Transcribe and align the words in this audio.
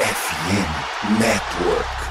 FM 0.00 1.20
Network. 1.20 2.09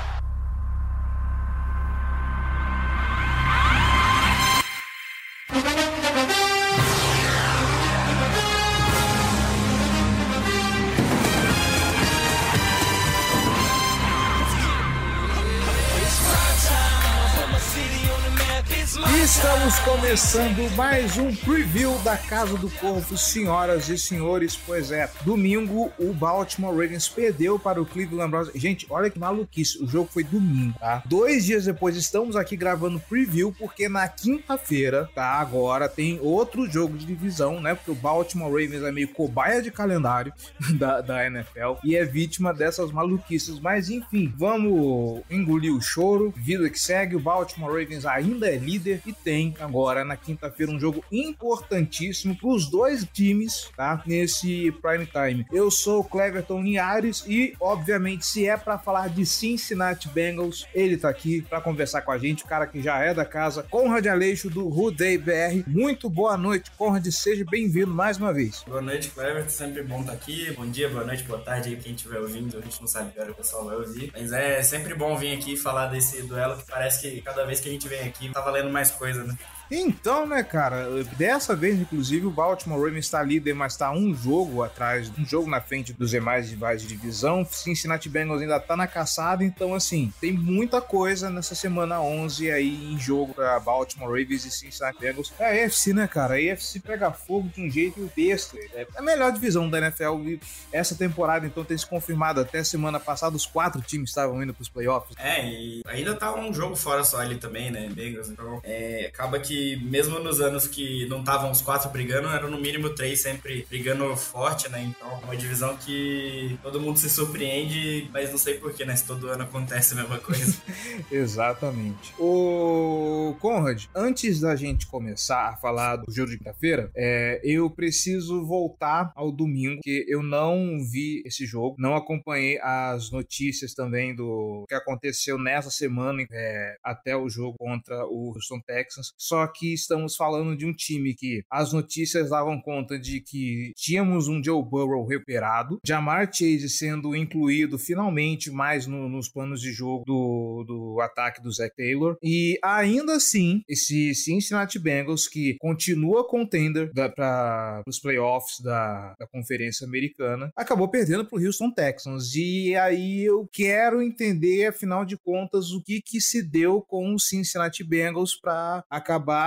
Começando 20.09 20.75
mais 20.75 21.19
um 21.19 21.35
preview 21.35 21.95
da 21.99 22.17
Casa 22.17 22.57
do 22.57 22.67
Corvo, 22.67 23.15
senhoras 23.15 23.89
e 23.89 23.97
senhores. 23.97 24.55
Pois 24.55 24.91
é, 24.91 25.07
domingo 25.21 25.91
o 25.99 26.11
Baltimore 26.13 26.71
Ravens 26.71 27.07
perdeu 27.07 27.59
para 27.59 27.79
o 27.79 27.85
Cleveland 27.85 28.31
Browns. 28.31 28.49
Gente, 28.55 28.87
olha 28.89 29.11
que 29.11 29.19
maluquice, 29.19 29.77
o 29.77 29.87
jogo 29.87 30.09
foi 30.11 30.23
domingo, 30.23 30.73
tá? 30.79 31.03
Dois 31.05 31.45
dias 31.45 31.65
depois 31.65 31.95
estamos 31.95 32.35
aqui 32.35 32.57
gravando 32.57 32.99
preview 32.99 33.53
porque 33.59 33.87
na 33.87 34.07
quinta-feira, 34.07 35.07
tá? 35.13 35.33
Agora 35.33 35.87
tem 35.87 36.19
outro 36.23 36.67
jogo 36.67 36.97
de 36.97 37.05
divisão, 37.05 37.61
né? 37.61 37.75
Porque 37.75 37.91
o 37.91 37.95
Baltimore 37.95 38.49
Ravens 38.49 38.81
é 38.81 38.91
meio 38.91 39.09
cobaia 39.09 39.61
de 39.61 39.69
calendário 39.69 40.33
da, 40.73 41.01
da 41.01 41.27
NFL 41.27 41.75
e 41.83 41.95
é 41.95 42.03
vítima 42.03 42.51
dessas 42.51 42.91
maluquices. 42.91 43.59
Mas 43.59 43.91
enfim, 43.91 44.33
vamos 44.35 45.21
engolir 45.29 45.71
o 45.71 45.79
choro, 45.79 46.33
vida 46.35 46.67
que 46.67 46.79
segue. 46.79 47.15
O 47.15 47.19
Baltimore 47.19 47.79
Ravens 47.79 48.07
ainda 48.07 48.47
é 48.49 48.57
líder 48.57 49.03
e 49.05 49.13
tem 49.13 49.53
agora 49.59 49.98
na 50.03 50.17
quinta-feira 50.17 50.71
um 50.71 50.79
jogo 50.79 51.03
importantíssimo 51.11 52.35
para 52.35 52.49
os 52.49 52.69
dois 52.69 53.05
times, 53.11 53.69
tá? 53.75 54.01
Nesse 54.05 54.71
prime 54.81 55.05
time. 55.05 55.45
Eu 55.51 55.69
sou 55.71 56.01
o 56.01 56.03
Cleverton 56.03 56.61
Linhares 56.61 57.23
e, 57.27 57.55
obviamente, 57.59 58.25
se 58.25 58.47
é 58.47 58.57
para 58.57 58.77
falar 58.77 59.09
de 59.09 59.25
Cincinnati 59.25 60.07
Bengals, 60.09 60.67
ele 60.73 60.97
tá 60.97 61.09
aqui 61.09 61.41
para 61.41 61.61
conversar 61.61 62.01
com 62.01 62.11
a 62.11 62.17
gente, 62.17 62.43
o 62.43 62.47
cara 62.47 62.67
que 62.67 62.81
já 62.81 62.99
é 62.99 63.13
da 63.13 63.25
casa, 63.25 63.63
Conrad 63.63 64.05
Aleixo 64.05 64.49
do 64.49 64.67
Rudei 64.67 65.17
BR. 65.17 65.63
Muito 65.67 66.09
boa 66.09 66.37
noite, 66.37 66.71
Conrad, 66.77 67.05
seja 67.07 67.45
bem-vindo 67.49 67.93
mais 67.93 68.17
uma 68.17 68.33
vez. 68.33 68.63
Boa 68.67 68.81
noite, 68.81 69.09
Cleverton, 69.09 69.49
sempre 69.49 69.83
bom 69.83 70.01
estar 70.01 70.11
tá 70.11 70.17
aqui. 70.17 70.51
Bom 70.51 70.69
dia, 70.69 70.89
boa 70.89 71.05
noite, 71.05 71.23
boa 71.23 71.39
tarde 71.39 71.69
aí 71.69 71.75
quem 71.75 71.93
estiver 71.93 72.19
ouvindo. 72.19 72.57
A 72.57 72.61
gente 72.61 72.79
não 72.79 72.87
sabe 72.87 73.11
que 73.11 73.19
hora 73.19 73.31
o 73.31 73.35
pessoal 73.35 73.65
vai 73.65 73.75
ouvir, 73.75 74.11
mas 74.13 74.31
é 74.31 74.61
sempre 74.61 74.93
bom 74.93 75.17
vir 75.17 75.35
aqui 75.35 75.57
falar 75.57 75.87
desse 75.87 76.21
duelo 76.23 76.57
que 76.57 76.65
parece 76.65 77.01
que 77.01 77.21
cada 77.21 77.45
vez 77.45 77.59
que 77.59 77.69
a 77.69 77.71
gente 77.71 77.87
vem 77.87 78.01
aqui 78.01 78.29
tá 78.31 78.41
valendo 78.41 78.69
mais 78.69 78.91
coisa, 78.91 79.23
né? 79.23 79.37
Então, 79.71 80.25
né, 80.25 80.41
cara, 80.43 81.03
dessa 81.15 81.55
vez, 81.55 81.79
inclusive, 81.79 82.25
o 82.25 82.31
Baltimore 82.31 82.79
Ravens 82.79 83.05
está 83.05 83.21
líder, 83.21 83.53
mas 83.53 83.73
está 83.73 83.91
um 83.91 84.15
jogo 84.15 84.63
atrás, 84.63 85.11
um 85.17 85.25
jogo 85.25 85.49
na 85.49 85.61
frente 85.61 85.93
dos 85.93 86.09
demais 86.09 86.49
rivais 86.49 86.81
de 86.81 86.87
divisão. 86.87 87.45
Cincinnati 87.45 88.09
Bengals 88.09 88.41
ainda 88.41 88.59
tá 88.59 88.75
na 88.75 88.87
caçada, 88.87 89.43
então, 89.43 89.75
assim, 89.75 90.11
tem 90.19 90.33
muita 90.33 90.81
coisa 90.81 91.29
nessa 91.29 91.53
semana 91.53 92.01
11 92.01 92.51
aí 92.51 92.93
em 92.93 92.99
jogo 92.99 93.33
para 93.33 93.59
Baltimore 93.59 94.09
Ravens 94.09 94.45
e 94.45 94.51
Cincinnati 94.51 94.99
Bengals. 94.99 95.31
É 95.37 95.63
a 95.63 95.65
AFC, 95.65 95.93
né, 95.93 96.07
cara? 96.07 96.33
A 96.33 96.53
AFC 96.53 96.79
pega 96.79 97.11
fogo 97.11 97.49
de 97.49 97.61
um 97.61 97.69
jeito 97.69 98.09
besta. 98.15 98.57
É 98.73 98.87
a 98.95 99.01
melhor 99.01 99.31
divisão 99.31 99.69
da 99.69 99.77
NFL 99.77 100.19
e 100.25 100.39
essa 100.71 100.95
temporada, 100.95 101.45
então, 101.45 101.63
tem 101.63 101.77
se 101.77 101.85
confirmado. 101.85 102.41
Até 102.41 102.63
semana 102.63 102.99
passada, 102.99 103.35
os 103.35 103.45
quatro 103.45 103.81
times 103.81 104.09
estavam 104.09 104.41
indo 104.41 104.53
para 104.53 104.63
os 104.63 104.69
playoffs. 104.69 105.15
É, 105.19 105.45
e 105.45 105.81
ainda 105.85 106.15
tá 106.15 106.33
um 106.33 106.51
jogo 106.51 106.75
fora 106.75 107.03
só 107.03 107.19
ali 107.19 107.37
também, 107.37 107.69
né, 107.69 107.87
Bengals. 107.89 108.29
Então, 108.29 108.59
é, 108.63 109.11
acaba 109.13 109.39
que 109.39 109.58
mesmo 109.83 110.19
nos 110.19 110.41
anos 110.41 110.67
que 110.67 111.07
não 111.07 111.19
estavam 111.19 111.51
os 111.51 111.61
quatro 111.61 111.89
brigando, 111.89 112.27
eram 112.29 112.49
no 112.49 112.59
mínimo 112.59 112.89
três 112.89 113.21
sempre 113.21 113.65
brigando 113.69 114.15
forte, 114.15 114.69
né? 114.69 114.81
Então, 114.83 115.19
é 115.21 115.25
uma 115.25 115.35
divisão 115.35 115.75
que 115.77 116.57
todo 116.61 116.79
mundo 116.79 116.97
se 116.97 117.09
surpreende, 117.09 118.09
mas 118.11 118.31
não 118.31 118.37
sei 118.37 118.55
porquê, 118.55 118.85
né? 118.85 118.95
Se 118.95 119.05
todo 119.05 119.27
ano 119.27 119.43
acontece 119.43 119.93
a 119.93 119.97
mesma 119.97 120.19
coisa. 120.19 120.57
Exatamente. 121.11 122.13
O 122.19 123.35
Conrad, 123.39 123.85
antes 123.95 124.39
da 124.39 124.55
gente 124.55 124.87
começar 124.87 125.49
a 125.49 125.57
falar 125.57 125.97
do 125.97 126.11
jogo 126.11 126.31
de 126.31 126.37
quinta-feira, 126.37 126.91
é, 126.95 127.39
eu 127.43 127.69
preciso 127.69 128.45
voltar 128.45 129.11
ao 129.15 129.31
domingo, 129.31 129.81
que 129.81 130.05
eu 130.07 130.21
não 130.21 130.79
vi 130.83 131.21
esse 131.25 131.45
jogo, 131.45 131.75
não 131.79 131.95
acompanhei 131.95 132.59
as 132.61 133.11
notícias 133.11 133.73
também 133.73 134.15
do 134.15 134.65
que 134.67 134.75
aconteceu 134.75 135.37
nessa 135.37 135.69
semana 135.69 136.25
é, 136.31 136.77
até 136.83 137.15
o 137.15 137.29
jogo 137.29 137.57
contra 137.57 138.05
o 138.05 138.33
Houston 138.35 138.59
Texans. 138.59 139.13
Só 139.17 139.47
que 139.51 139.73
estamos 139.73 140.15
falando 140.15 140.55
de 140.55 140.65
um 140.65 140.73
time 140.73 141.13
que 141.13 141.43
as 141.49 141.73
notícias 141.73 142.29
davam 142.29 142.61
conta 142.61 142.99
de 142.99 143.19
que 143.21 143.73
tínhamos 143.75 144.27
um 144.27 144.43
Joe 144.43 144.63
Burrow 144.63 145.05
recuperado, 145.05 145.79
Jamar 145.85 146.29
Chase 146.31 146.69
sendo 146.69 147.15
incluído 147.15 147.77
finalmente 147.77 148.51
mais 148.51 148.87
no, 148.87 149.09
nos 149.09 149.29
planos 149.29 149.61
de 149.61 149.71
jogo 149.71 150.03
do, 150.05 150.63
do 150.67 151.01
ataque 151.01 151.41
do 151.41 151.51
Zach 151.51 151.73
Taylor, 151.75 152.17
e 152.21 152.59
ainda 152.63 153.15
assim, 153.15 153.61
esse 153.67 154.13
Cincinnati 154.15 154.79
Bengals, 154.79 155.27
que 155.27 155.55
continua 155.59 156.27
contender 156.27 156.91
para 157.15 157.83
os 157.87 157.99
playoffs 157.99 158.59
da, 158.61 159.15
da 159.19 159.27
Conferência 159.27 159.85
Americana, 159.85 160.51
acabou 160.55 160.87
perdendo 160.87 161.25
para 161.25 161.39
o 161.39 161.43
Houston 161.43 161.71
Texans. 161.71 162.35
E 162.35 162.75
aí 162.75 163.23
eu 163.25 163.47
quero 163.51 164.01
entender, 164.01 164.67
afinal 164.67 165.05
de 165.05 165.17
contas, 165.17 165.71
o 165.71 165.81
que, 165.81 166.01
que 166.01 166.21
se 166.21 166.41
deu 166.41 166.81
com 166.81 167.13
o 167.13 167.19
Cincinnati 167.19 167.83
Bengals 167.83 168.35
para 168.35 168.83
acabar 168.89 169.38